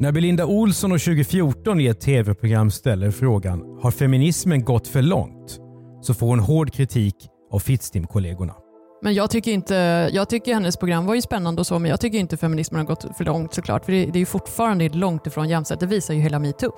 När 0.00 0.12
Belinda 0.12 0.46
Olsson 0.46 0.92
år 0.92 0.98
2014 0.98 1.80
i 1.80 1.86
ett 1.86 2.00
tv-program 2.00 2.70
ställer 2.70 3.10
frågan 3.10 3.78
“Har 3.82 3.90
feminismen 3.90 4.64
gått 4.64 4.88
för 4.88 5.02
långt?” 5.02 5.58
så 6.00 6.14
får 6.14 6.26
hon 6.26 6.38
hård 6.38 6.72
kritik 6.72 7.14
av 7.52 7.58
Fittstim-kollegorna. 7.58 8.54
Men 9.02 9.14
jag 9.14 9.30
tycker 9.30 9.50
inte, 9.50 9.74
jag 10.12 10.28
tycker 10.28 10.54
hennes 10.54 10.76
program 10.76 11.06
var 11.06 11.14
ju 11.14 11.22
spännande 11.22 11.60
och 11.60 11.66
så, 11.66 11.78
men 11.78 11.90
jag 11.90 12.00
tycker 12.00 12.18
inte 12.18 12.36
feminismen 12.36 12.78
har 12.78 12.86
gått 12.86 13.16
för 13.16 13.24
långt 13.24 13.54
såklart. 13.54 13.84
För 13.84 13.92
det, 13.92 14.06
det 14.06 14.16
är 14.16 14.20
ju 14.20 14.26
fortfarande 14.26 14.88
långt 14.88 15.26
ifrån 15.26 15.48
jämställt. 15.48 15.80
Det 15.80 15.86
visar 15.86 16.14
ju 16.14 16.20
hela 16.20 16.38
metoo. 16.38 16.72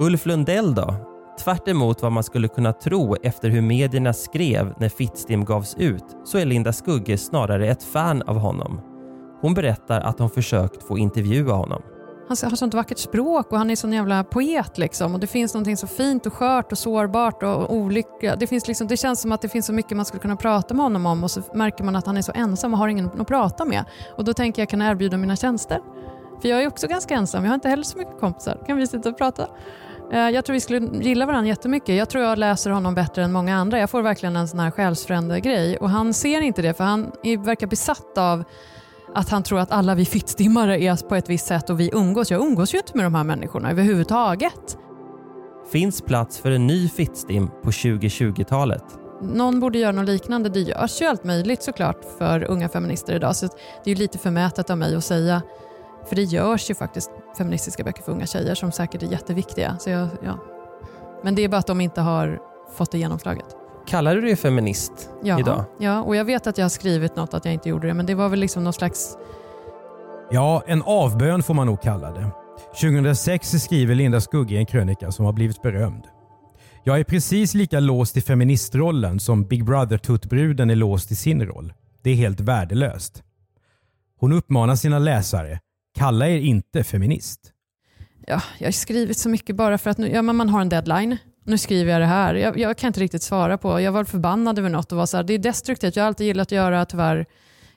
Ulf 0.00 0.26
Lundell 0.26 0.74
då? 0.74 0.94
Tvärt 1.44 1.68
emot 1.68 2.02
vad 2.02 2.12
man 2.12 2.24
skulle 2.24 2.48
kunna 2.48 2.72
tro 2.72 3.16
efter 3.22 3.48
hur 3.48 3.60
medierna 3.60 4.12
skrev 4.12 4.74
när 4.78 4.88
Fittstim 4.88 5.44
gavs 5.44 5.76
ut 5.78 6.04
så 6.24 6.38
är 6.38 6.44
Linda 6.44 6.72
Skugge 6.72 7.18
snarare 7.18 7.68
ett 7.68 7.82
fan 7.82 8.22
av 8.22 8.36
honom. 8.36 8.80
Hon 9.40 9.54
berättar 9.54 10.00
att 10.00 10.18
hon 10.18 10.30
försökt 10.30 10.82
få 10.82 10.98
intervjua 10.98 11.52
honom. 11.52 11.82
Han 12.28 12.36
har 12.42 12.56
sånt 12.56 12.74
vackert 12.74 12.98
språk 12.98 13.52
och 13.52 13.58
han 13.58 13.70
är 13.70 13.76
sån 13.76 13.92
jävla 13.92 14.24
poet. 14.24 14.78
Liksom. 14.78 15.14
Och 15.14 15.20
Det 15.20 15.26
finns 15.26 15.54
något 15.54 15.78
så 15.78 15.86
fint 15.86 16.26
och 16.26 16.32
skört 16.32 16.72
och 16.72 16.78
sårbart 16.78 17.42
och 17.42 17.74
olycka. 17.74 18.36
Det, 18.36 18.46
finns 18.46 18.68
liksom, 18.68 18.86
det 18.86 18.96
känns 18.96 19.20
som 19.20 19.32
att 19.32 19.42
det 19.42 19.48
finns 19.48 19.66
så 19.66 19.72
mycket 19.72 19.96
man 19.96 20.06
skulle 20.06 20.20
kunna 20.20 20.36
prata 20.36 20.74
med 20.74 20.82
honom 20.84 21.06
om 21.06 21.24
och 21.24 21.30
så 21.30 21.42
märker 21.54 21.84
man 21.84 21.96
att 21.96 22.06
han 22.06 22.16
är 22.16 22.22
så 22.22 22.32
ensam 22.32 22.72
och 22.72 22.78
har 22.78 22.88
ingen 22.88 23.20
att 23.20 23.28
prata 23.28 23.64
med. 23.64 23.84
Och 24.16 24.24
Då 24.24 24.34
tänker 24.34 24.62
jag, 24.62 24.68
kan 24.68 24.80
jag 24.80 24.90
erbjuda 24.90 25.16
mina 25.16 25.36
tjänster? 25.36 25.80
För 26.42 26.48
jag 26.48 26.62
är 26.62 26.68
också 26.68 26.86
ganska 26.86 27.14
ensam, 27.14 27.44
jag 27.44 27.50
har 27.50 27.54
inte 27.54 27.68
heller 27.68 27.84
så 27.84 27.98
mycket 27.98 28.20
kompisar. 28.20 28.64
Kan 28.66 28.76
vi 28.76 28.86
sitta 28.86 29.08
och 29.08 29.18
prata? 29.18 29.48
Eh, 30.12 30.18
jag 30.30 30.44
tror 30.44 30.54
vi 30.54 30.60
skulle 30.60 30.86
gilla 31.02 31.26
varandra 31.26 31.48
jättemycket. 31.48 31.96
Jag 31.96 32.10
tror 32.10 32.24
jag 32.24 32.38
läser 32.38 32.70
honom 32.70 32.94
bättre 32.94 33.24
än 33.24 33.32
många 33.32 33.56
andra. 33.56 33.78
Jag 33.78 33.90
får 33.90 34.02
verkligen 34.02 34.36
en 34.36 34.48
sån 34.48 34.60
här 34.60 34.70
själsfrände 34.70 35.40
grej 35.40 35.76
och 35.76 35.90
han 35.90 36.14
ser 36.14 36.40
inte 36.40 36.62
det 36.62 36.74
för 36.74 36.84
han 36.84 37.12
verkar 37.44 37.66
besatt 37.66 38.18
av 38.18 38.44
att 39.14 39.28
han 39.28 39.42
tror 39.42 39.60
att 39.60 39.70
alla 39.70 39.94
vi 39.94 40.04
fittstimmare 40.04 40.82
är 40.82 41.08
på 41.08 41.14
ett 41.14 41.30
visst 41.30 41.46
sätt 41.46 41.70
och 41.70 41.80
vi 41.80 41.90
umgås. 41.92 42.30
Jag 42.30 42.46
umgås 42.46 42.74
ju 42.74 42.78
inte 42.78 42.96
med 42.96 43.06
de 43.06 43.14
här 43.14 43.24
människorna 43.24 43.70
överhuvudtaget. 43.70 44.78
Finns 45.72 46.02
plats 46.02 46.38
för 46.38 46.50
en 46.50 46.66
ny 46.66 46.88
fittstim 46.88 47.50
på 47.62 47.70
2020-talet? 47.70 48.84
Någon 49.22 49.60
borde 49.60 49.78
göra 49.78 49.92
något 49.92 50.06
liknande. 50.06 50.48
Det 50.48 50.60
görs 50.60 51.02
ju 51.02 51.06
allt 51.06 51.24
möjligt 51.24 51.62
såklart 51.62 52.04
för 52.18 52.44
unga 52.44 52.68
feminister 52.68 53.14
idag. 53.14 53.36
Så 53.36 53.48
det 53.84 53.90
är 53.90 53.96
lite 53.96 54.18
förmätet 54.18 54.70
av 54.70 54.78
mig 54.78 54.96
att 54.96 55.04
säga. 55.04 55.42
För 56.08 56.16
det 56.16 56.22
görs 56.22 56.70
ju 56.70 56.74
faktiskt 56.74 57.10
feministiska 57.38 57.84
böcker 57.84 58.02
för 58.02 58.12
unga 58.12 58.26
tjejer 58.26 58.54
som 58.54 58.72
säkert 58.72 59.02
är 59.02 59.06
jätteviktiga. 59.06 59.76
Så 59.78 59.90
jag, 59.90 60.08
ja. 60.24 60.38
Men 61.22 61.34
det 61.34 61.44
är 61.44 61.48
bara 61.48 61.56
att 61.56 61.66
de 61.66 61.80
inte 61.80 62.00
har 62.00 62.38
fått 62.76 62.90
det 62.90 62.98
genomslaget. 62.98 63.56
Kallar 63.86 64.14
du 64.14 64.20
dig 64.20 64.36
feminist 64.36 65.10
ja, 65.22 65.40
idag? 65.40 65.64
Ja, 65.78 66.02
och 66.02 66.16
jag 66.16 66.24
vet 66.24 66.46
att 66.46 66.58
jag 66.58 66.64
har 66.64 66.70
skrivit 66.70 67.16
något 67.16 67.34
att 67.34 67.44
jag 67.44 67.54
inte 67.54 67.68
gjorde 67.68 67.86
det, 67.86 67.94
men 67.94 68.06
det 68.06 68.14
var 68.14 68.28
väl 68.28 68.40
liksom 68.40 68.64
någon 68.64 68.72
slags... 68.72 69.16
Ja, 70.30 70.62
en 70.66 70.82
avbön 70.82 71.42
får 71.42 71.54
man 71.54 71.66
nog 71.66 71.82
kalla 71.82 72.10
det. 72.10 72.30
2006 72.80 73.50
skriver 73.50 73.94
Linda 73.94 74.20
Skugge 74.20 74.56
en 74.56 74.66
krönika 74.66 75.12
som 75.12 75.24
har 75.24 75.32
blivit 75.32 75.62
berömd. 75.62 76.04
Jag 76.84 77.00
är 77.00 77.04
precis 77.04 77.54
lika 77.54 77.80
låst 77.80 78.16
i 78.16 78.20
feministrollen 78.20 79.20
som 79.20 79.44
Big 79.44 79.64
Brother-tuttbruden 79.64 80.70
är 80.70 80.76
låst 80.76 81.10
i 81.10 81.14
sin 81.14 81.46
roll. 81.46 81.72
Det 82.02 82.10
är 82.10 82.14
helt 82.14 82.40
värdelöst. 82.40 83.22
Hon 84.20 84.32
uppmanar 84.32 84.76
sina 84.76 84.98
läsare, 84.98 85.60
kalla 85.98 86.28
er 86.28 86.38
inte 86.38 86.84
feminist. 86.84 87.40
Ja, 88.26 88.42
jag 88.58 88.66
har 88.66 88.72
skrivit 88.72 89.18
så 89.18 89.28
mycket 89.28 89.56
bara 89.56 89.78
för 89.78 89.90
att 89.90 89.98
nu, 89.98 90.08
ja, 90.08 90.22
men 90.22 90.36
man 90.36 90.48
har 90.48 90.60
en 90.60 90.68
deadline 90.68 91.16
nu 91.44 91.58
skriver 91.58 91.92
jag 91.92 92.00
det 92.00 92.06
här. 92.06 92.34
Jag, 92.34 92.58
jag, 92.58 92.76
kan 92.76 92.88
inte 92.88 93.00
riktigt 93.00 93.22
svara 93.22 93.58
på. 93.58 93.80
Jag 93.80 93.92
var 93.92 94.04
förbannad 94.04 94.58
över 94.58 94.68
något 94.68 94.92
och 94.92 94.98
var 94.98 95.06
så 95.06 95.16
här, 95.16 95.24
det 95.24 95.34
är 95.34 95.38
destruktivt. 95.38 95.96
Jag 95.96 96.02
har 96.02 96.08
alltid 96.08 96.26
gillat 96.26 96.48
att 96.48 96.52
göra 96.52 96.84
tyvärr. 96.84 97.26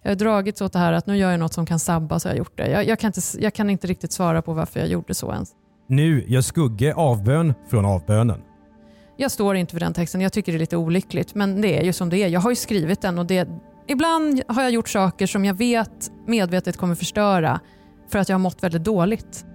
Jag 0.02 0.12
har 0.12 0.16
dragits 0.16 0.62
åt 0.62 0.74
det 0.74 0.80
här 0.80 0.94
att 0.94 1.08
nu 1.08 1.18
gör 1.18 1.32
jag 1.32 1.40
något 1.40 1.54
som 1.54 1.66
kan 1.66 1.80
sabba 1.80 2.20
så 2.20 2.28
jag 2.28 2.34
har 2.34 2.38
gjort 2.38 2.58
det. 2.58 2.72
Jag, 2.72 2.88
jag, 2.88 3.00
kan 3.00 3.08
inte, 3.08 3.22
jag 3.40 3.54
kan 3.54 3.70
inte 3.70 3.88
riktigt 3.88 4.12
svara 4.12 4.42
på 4.42 4.54
varför 4.54 4.80
jag 4.80 4.90
gjorde 4.90 5.14
så 5.14 5.32
ens. 5.32 5.50
Nu 5.88 6.26
gör 6.28 6.42
Skugge 6.42 6.94
avbön 6.94 7.54
från 7.70 7.86
avbönen. 7.86 8.42
Jag 9.18 9.32
står 9.32 9.56
inte 9.56 9.74
för 9.74 9.80
den 9.80 9.94
texten. 9.94 10.22
Jag 10.22 10.34
tycker 10.34 10.52
det 10.52 10.58
är 10.58 10.60
lite 10.60 10.78
olyckligt. 10.78 11.36
Men 11.36 11.62
det 11.62 11.80
är 11.80 11.84
ju 11.84 11.94
som 11.94 12.10
det 12.10 12.18
är. 12.18 12.28
Jag 12.28 12.40
har 12.40 12.50
ju 12.50 12.56
skrivit 12.56 13.02
den 13.02 13.20
och 13.20 13.26
det, 13.26 13.50
ibland 13.88 14.42
har 14.48 14.62
jag 14.62 14.72
gjort 14.72 14.90
saker 14.90 15.28
som 15.28 15.46
jag 15.46 15.54
vet 15.54 16.12
medvetet 16.28 16.78
kommer 16.78 16.96
förstöra 16.96 17.60
för 18.10 18.20
att 18.20 18.30
jag 18.30 18.34
har 18.34 18.40
mått 18.40 18.64
väldigt 18.64 18.84
dåligt. 18.84 19.46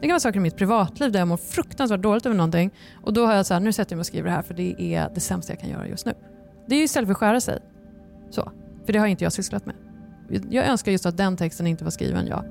Det 0.00 0.06
kan 0.06 0.10
vara 0.10 0.20
saker 0.20 0.36
i 0.36 0.40
mitt 0.40 0.56
privatliv 0.56 1.12
där 1.12 1.18
jag 1.18 1.28
mår 1.28 1.36
fruktansvärt 1.36 2.00
dåligt 2.00 2.26
över 2.26 2.36
någonting. 2.36 2.70
Och 3.02 3.12
då 3.12 3.26
har 3.26 3.34
jag 3.34 3.46
så 3.46 3.54
här, 3.54 3.60
nu 3.60 3.72
sätter 3.72 3.92
jag 3.92 3.96
mig 3.96 4.00
och 4.00 4.06
skriver 4.06 4.28
det 4.28 4.34
här 4.34 4.42
för 4.42 4.54
det 4.54 4.74
är 4.78 5.10
det 5.14 5.20
sämsta 5.20 5.52
jag 5.52 5.60
kan 5.60 5.70
göra 5.70 5.88
just 5.88 6.06
nu. 6.06 6.14
Det 6.66 6.74
är 6.74 6.78
ju 6.78 6.84
istället 6.84 7.06
för 7.06 7.12
att 7.12 7.18
skära 7.18 7.40
sig. 7.40 7.58
Så. 8.30 8.52
För 8.86 8.92
det 8.92 8.98
har 8.98 9.06
inte 9.06 9.24
jag 9.24 9.32
sysslat 9.32 9.66
med. 9.66 9.74
Jag 10.50 10.66
önskar 10.66 10.92
just 10.92 11.06
att 11.06 11.16
den 11.16 11.36
texten 11.36 11.66
inte 11.66 11.84
var 11.84 11.90
skriven, 11.90 12.26
ja. 12.26 12.44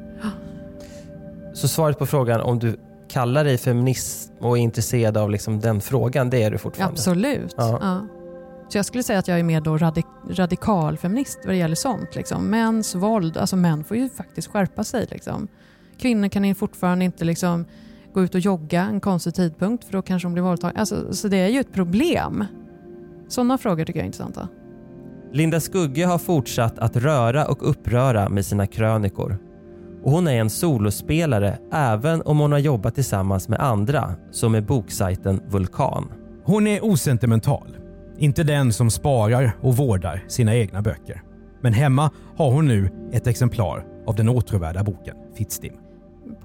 Så 1.54 1.68
svaret 1.68 2.00
på 2.00 2.06
frågan 2.06 2.42
om 2.42 2.60
du 2.60 2.80
kallar 3.08 3.44
dig 3.44 3.58
feminist 3.58 4.32
och 4.40 4.58
är 4.58 4.62
intresserad 4.62 5.18
av 5.18 5.30
liksom 5.30 5.60
den 5.60 5.82
frågan, 5.82 6.30
det 6.30 6.44
är 6.44 6.52
du 6.52 6.58
fortfarande? 6.58 6.94
Absolut. 6.94 7.54
Ja. 7.58 7.80
Ja. 7.82 8.08
Så 8.70 8.78
jag 8.78 8.86
skulle 8.86 9.04
säga 9.04 9.20
att 9.20 9.28
jag 9.28 9.40
är 9.40 9.44
mer 9.44 9.62
då 9.62 9.78
radik 9.78 10.06
radikal 10.30 10.98
feminist 10.98 11.40
vad 11.44 11.54
det 11.54 11.58
gäller 11.58 11.76
sånt. 11.76 12.16
Liksom. 12.16 12.50
Mäns 12.50 12.96
våld, 12.96 13.38
alltså 13.38 13.56
män 13.56 13.84
får 13.84 13.98
ju 13.98 14.10
faktiskt 14.10 14.48
skärpa 14.48 14.84
sig. 14.84 15.08
Liksom. 15.12 15.48
Kvinnor 15.98 16.28
kan 16.28 16.56
fortfarande 16.56 17.06
inte 17.06 17.26
liksom 17.26 17.66
gå 18.14 18.24
ut 18.24 18.36
och 18.36 18.42
jogga 18.42 18.82
en 18.82 19.00
konstig 19.00 19.34
tidpunkt 19.34 19.84
för 19.84 19.94
då 19.94 20.02
kanske 20.02 20.26
de 20.26 20.34
blir 20.34 20.44
våldtagna. 20.44 20.80
Alltså, 20.80 21.14
så 21.14 21.28
det 21.28 21.38
är 21.38 21.48
ju 21.48 21.60
ett 21.60 21.74
problem. 21.74 22.46
Sådana 23.28 23.58
frågor 23.58 23.86
tycker 23.86 24.00
jag 24.00 24.04
är 24.04 24.06
intressanta. 24.06 24.48
Linda 25.34 25.60
Skugge 25.60 26.06
har 26.06 26.18
fortsatt 26.18 26.80
att 26.80 26.96
röra 26.96 27.46
och 27.46 27.70
uppröra 27.70 28.30
med 28.30 28.46
sina 28.46 28.68
krönikor. 28.68 29.38
Och 30.04 30.12
hon 30.12 30.28
är 30.28 30.42
en 30.42 30.50
solospelare 30.50 31.58
även 31.72 32.22
om 32.22 32.40
hon 32.40 32.52
har 32.52 32.60
jobbat 32.60 32.96
tillsammans 32.96 33.50
med 33.50 33.60
andra, 33.60 34.16
som 34.32 34.52
med 34.52 34.66
boksajten 34.66 35.42
Vulkan. 35.48 36.12
Hon 36.44 36.68
är 36.68 36.86
osentimental. 36.86 37.78
Inte 38.18 38.44
den 38.44 38.74
som 38.74 38.90
sparar 38.90 39.52
och 39.62 39.78
vårdar 39.78 40.24
sina 40.28 40.56
egna 40.56 40.82
böcker. 40.82 41.22
Men 41.62 41.74
hemma 41.74 42.12
har 42.38 42.52
hon 42.52 42.68
nu 42.68 42.90
ett 43.12 43.28
exemplar 43.28 43.86
av 44.08 44.16
den 44.16 44.30
åtråvärda 44.30 44.84
boken 44.84 45.16
Fittstim 45.38 45.85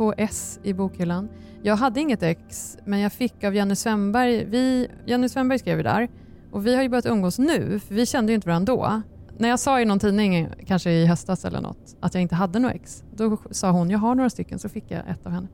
på 0.00 0.14
S 0.16 0.60
i 0.62 0.72
bokhyllan. 0.72 1.28
Jag 1.62 1.76
hade 1.76 2.00
inget 2.00 2.22
ex, 2.22 2.78
men 2.84 3.00
jag 3.00 3.12
fick 3.12 3.44
av 3.44 3.54
Jenny 3.54 3.74
Svenberg. 3.74 4.44
Vi, 4.44 4.88
Jenny 5.06 5.28
Svenberg 5.28 5.58
skrev 5.58 5.76
ju 5.76 5.82
där 5.82 6.08
och 6.50 6.66
vi 6.66 6.74
har 6.74 6.82
ju 6.82 6.88
börjat 6.88 7.06
umgås 7.06 7.38
nu, 7.38 7.80
för 7.80 7.94
vi 7.94 8.06
kände 8.06 8.32
ju 8.32 8.34
inte 8.34 8.48
varandra 8.48 8.74
då. 8.74 9.02
När 9.38 9.48
jag 9.48 9.58
sa 9.58 9.80
i 9.80 9.84
någon 9.84 9.98
tidning, 9.98 10.48
kanske 10.66 10.90
i 10.90 11.06
höstas 11.06 11.44
eller 11.44 11.60
något, 11.60 11.96
att 12.00 12.14
jag 12.14 12.22
inte 12.22 12.34
hade 12.34 12.58
något 12.58 12.72
ex, 12.72 13.04
då 13.16 13.38
sa 13.50 13.70
hon 13.70 13.90
jag 13.90 13.98
har 13.98 14.14
några 14.14 14.30
stycken, 14.30 14.58
så 14.58 14.68
fick 14.68 14.84
jag 14.88 15.08
ett 15.08 15.26
av 15.26 15.32
henne. 15.32 15.48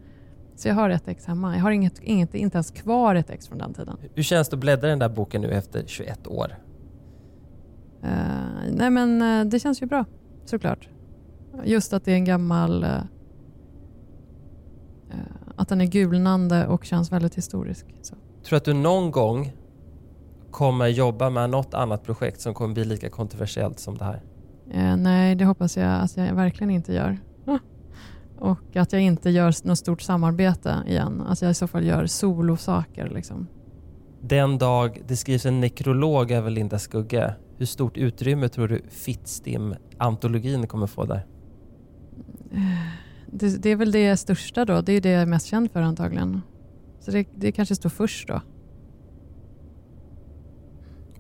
Så 0.57 0.69
jag 0.69 0.75
har 0.75 0.91
ett 0.91 1.09
ex 1.09 1.27
hemma. 1.27 1.57
Jag 1.57 1.63
har 1.63 1.71
inget, 1.71 1.99
inget, 2.03 2.35
inte 2.35 2.57
ens 2.57 2.71
kvar 2.71 3.15
ett 3.15 3.31
ex 3.31 3.49
från 3.49 3.59
den 3.59 3.75
tiden. 3.75 3.97
Hur 4.15 4.23
känns 4.23 4.49
det 4.49 4.57
att 4.57 4.61
bläddra 4.61 4.89
den 4.89 4.99
där 4.99 5.09
boken 5.09 5.43
nu 5.43 5.51
efter 5.51 5.83
21 5.87 6.27
år? 6.27 6.57
Uh, 8.05 8.11
nej 8.73 8.91
men 8.91 9.23
uh, 9.23 9.45
det 9.45 9.61
känns 9.61 9.83
ju 9.83 9.87
bra, 9.87 10.05
såklart. 10.45 10.89
Just 11.65 11.93
att 11.93 12.05
det 12.05 12.13
är 12.13 12.17
en 12.17 12.25
gammal 12.25 12.85
Eh, 12.85 13.03
att 15.67 15.69
den 15.69 15.81
är 15.81 15.87
gulnande 15.87 16.67
och 16.67 16.85
känns 16.85 17.13
väldigt 17.13 17.35
historisk. 17.35 17.87
Så. 18.03 18.15
Tror 18.15 18.51
du 18.51 18.57
att 18.57 18.65
du 18.65 18.73
någon 18.73 19.11
gång 19.11 19.53
kommer 20.51 20.87
jobba 20.87 21.31
med 21.31 21.51
något 21.51 21.75
annat 21.75 22.05
projekt 22.05 22.41
som 22.41 22.55
kommer 22.55 22.75
bli 22.75 22.85
lika 22.85 23.11
kontroversiellt 23.11 23.79
som 23.79 23.99
det 23.99 24.05
här? 24.05 24.23
Eh, 24.71 24.97
nej, 24.97 25.35
det 25.35 25.45
hoppas 25.45 25.77
jag 25.77 26.01
att 26.01 26.17
jag 26.17 26.35
verkligen 26.35 26.71
inte 26.71 26.93
gör. 26.93 27.19
Och 28.39 28.77
att 28.77 28.93
jag 28.93 29.03
inte 29.03 29.31
gör 29.31 29.67
något 29.67 29.79
stort 29.79 30.03
samarbete 30.03 30.83
igen. 30.87 31.21
Att 31.21 31.43
jag 31.43 31.51
i 31.51 31.55
så 31.55 31.67
fall 31.67 31.85
gör 31.85 32.07
solosaker. 32.07 33.09
Liksom. 33.09 33.47
Den 34.21 34.59
dag 34.59 35.03
det 35.09 35.17
skrivs 35.17 35.47
en 35.47 35.61
nekrolog 35.61 36.31
över 36.31 36.51
Linda 36.51 36.79
Skugge, 36.79 37.35
hur 37.59 37.67
stort 37.67 37.97
utrymme 37.97 38.49
tror 38.49 38.69
du 38.69 38.83
Fittstim-antologin 38.91 40.67
kommer 40.67 40.87
få 40.87 41.05
där? 41.05 41.27
Eh, 42.53 43.06
det, 43.27 43.63
det, 43.63 43.71
är 43.71 43.77
väl 43.77 43.93
det 43.93 44.17
största 44.17 44.65
då. 44.65 44.81
Det 44.81 44.93
är 44.93 45.01
det 45.01 45.11
jag 45.11 45.23
är 45.23 45.27
mest 45.27 45.47
känd 45.47 45.71
för 45.73 45.81
antagligen. 45.81 46.43
Så 47.01 47.11
det, 47.11 47.29
det 47.35 47.53
kanske 47.53 47.75
står 47.75 47.91
först 47.91 48.29
då. 48.29 48.41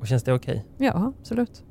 Och 0.01 0.07
känns 0.07 0.23
det 0.23 0.33
okej? 0.33 0.64
Okay? 0.75 0.87
Ja, 0.87 1.12
absolut. 1.21 1.64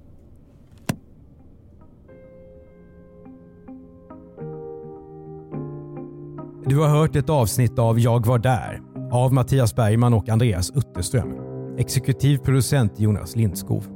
Du 6.68 6.78
har 6.78 6.88
hört 6.88 7.16
ett 7.16 7.30
avsnitt 7.30 7.80
av 7.80 8.00
Jag 8.00 8.26
var 8.26 8.40
där 8.40 8.82
av 9.12 9.34
Mattias 9.34 9.76
Bergman 9.76 10.14
och 10.14 10.30
Andreas 10.30 10.72
Utterström. 10.76 11.34
Exekutiv 11.78 12.38
producent 12.38 13.00
Jonas 13.00 13.36
Lindskov. 13.36 13.88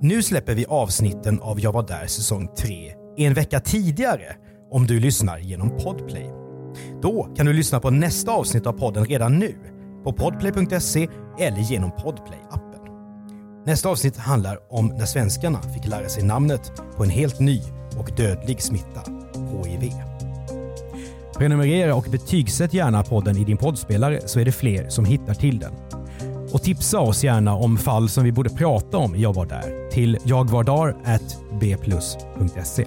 Nu 0.00 0.22
släpper 0.22 0.54
vi 0.54 0.66
avsnitten 0.66 1.40
av 1.40 1.60
Jag 1.60 1.72
var 1.72 1.86
där 1.86 2.06
säsong 2.06 2.48
3 2.58 2.92
en 3.16 3.34
vecka 3.34 3.60
tidigare 3.60 4.36
om 4.70 4.86
du 4.86 5.00
lyssnar 5.00 5.38
genom 5.38 5.70
Podplay. 5.70 6.30
Då 7.02 7.28
kan 7.36 7.46
du 7.46 7.52
lyssna 7.52 7.80
på 7.80 7.90
nästa 7.90 8.32
avsnitt 8.32 8.66
av 8.66 8.72
podden 8.72 9.04
redan 9.04 9.38
nu 9.38 9.54
på 10.04 10.12
podplay.se 10.12 11.08
eller 11.38 11.58
genom 11.58 11.90
Podplay-appen. 11.90 12.80
Nästa 13.66 13.88
avsnitt 13.88 14.16
handlar 14.16 14.58
om 14.68 14.86
när 14.86 15.06
svenskarna 15.06 15.62
fick 15.62 15.86
lära 15.86 16.08
sig 16.08 16.24
namnet 16.24 16.72
på 16.96 17.04
en 17.04 17.10
helt 17.10 17.40
ny 17.40 17.62
och 17.98 18.10
dödlig 18.16 18.62
smitta, 18.62 19.00
HIV. 19.64 19.92
Prenumerera 21.36 21.94
och 21.94 22.06
betygsätt 22.10 22.74
gärna 22.74 23.02
podden 23.02 23.36
i 23.36 23.44
din 23.44 23.56
poddspelare 23.56 24.20
så 24.26 24.40
är 24.40 24.44
det 24.44 24.52
fler 24.52 24.88
som 24.88 25.04
hittar 25.04 25.34
till 25.34 25.58
den. 25.58 25.72
Och 26.52 26.62
tipsa 26.62 27.00
oss 27.00 27.24
gärna 27.24 27.54
om 27.54 27.76
fall 27.76 28.08
som 28.08 28.24
vi 28.24 28.32
borde 28.32 28.50
prata 28.50 28.98
om 28.98 29.14
i 29.14 29.22
Jag 29.22 29.34
var 29.34 29.46
där 29.46 29.90
till 29.90 30.18
jagvardar.bplus.se. 30.24 32.86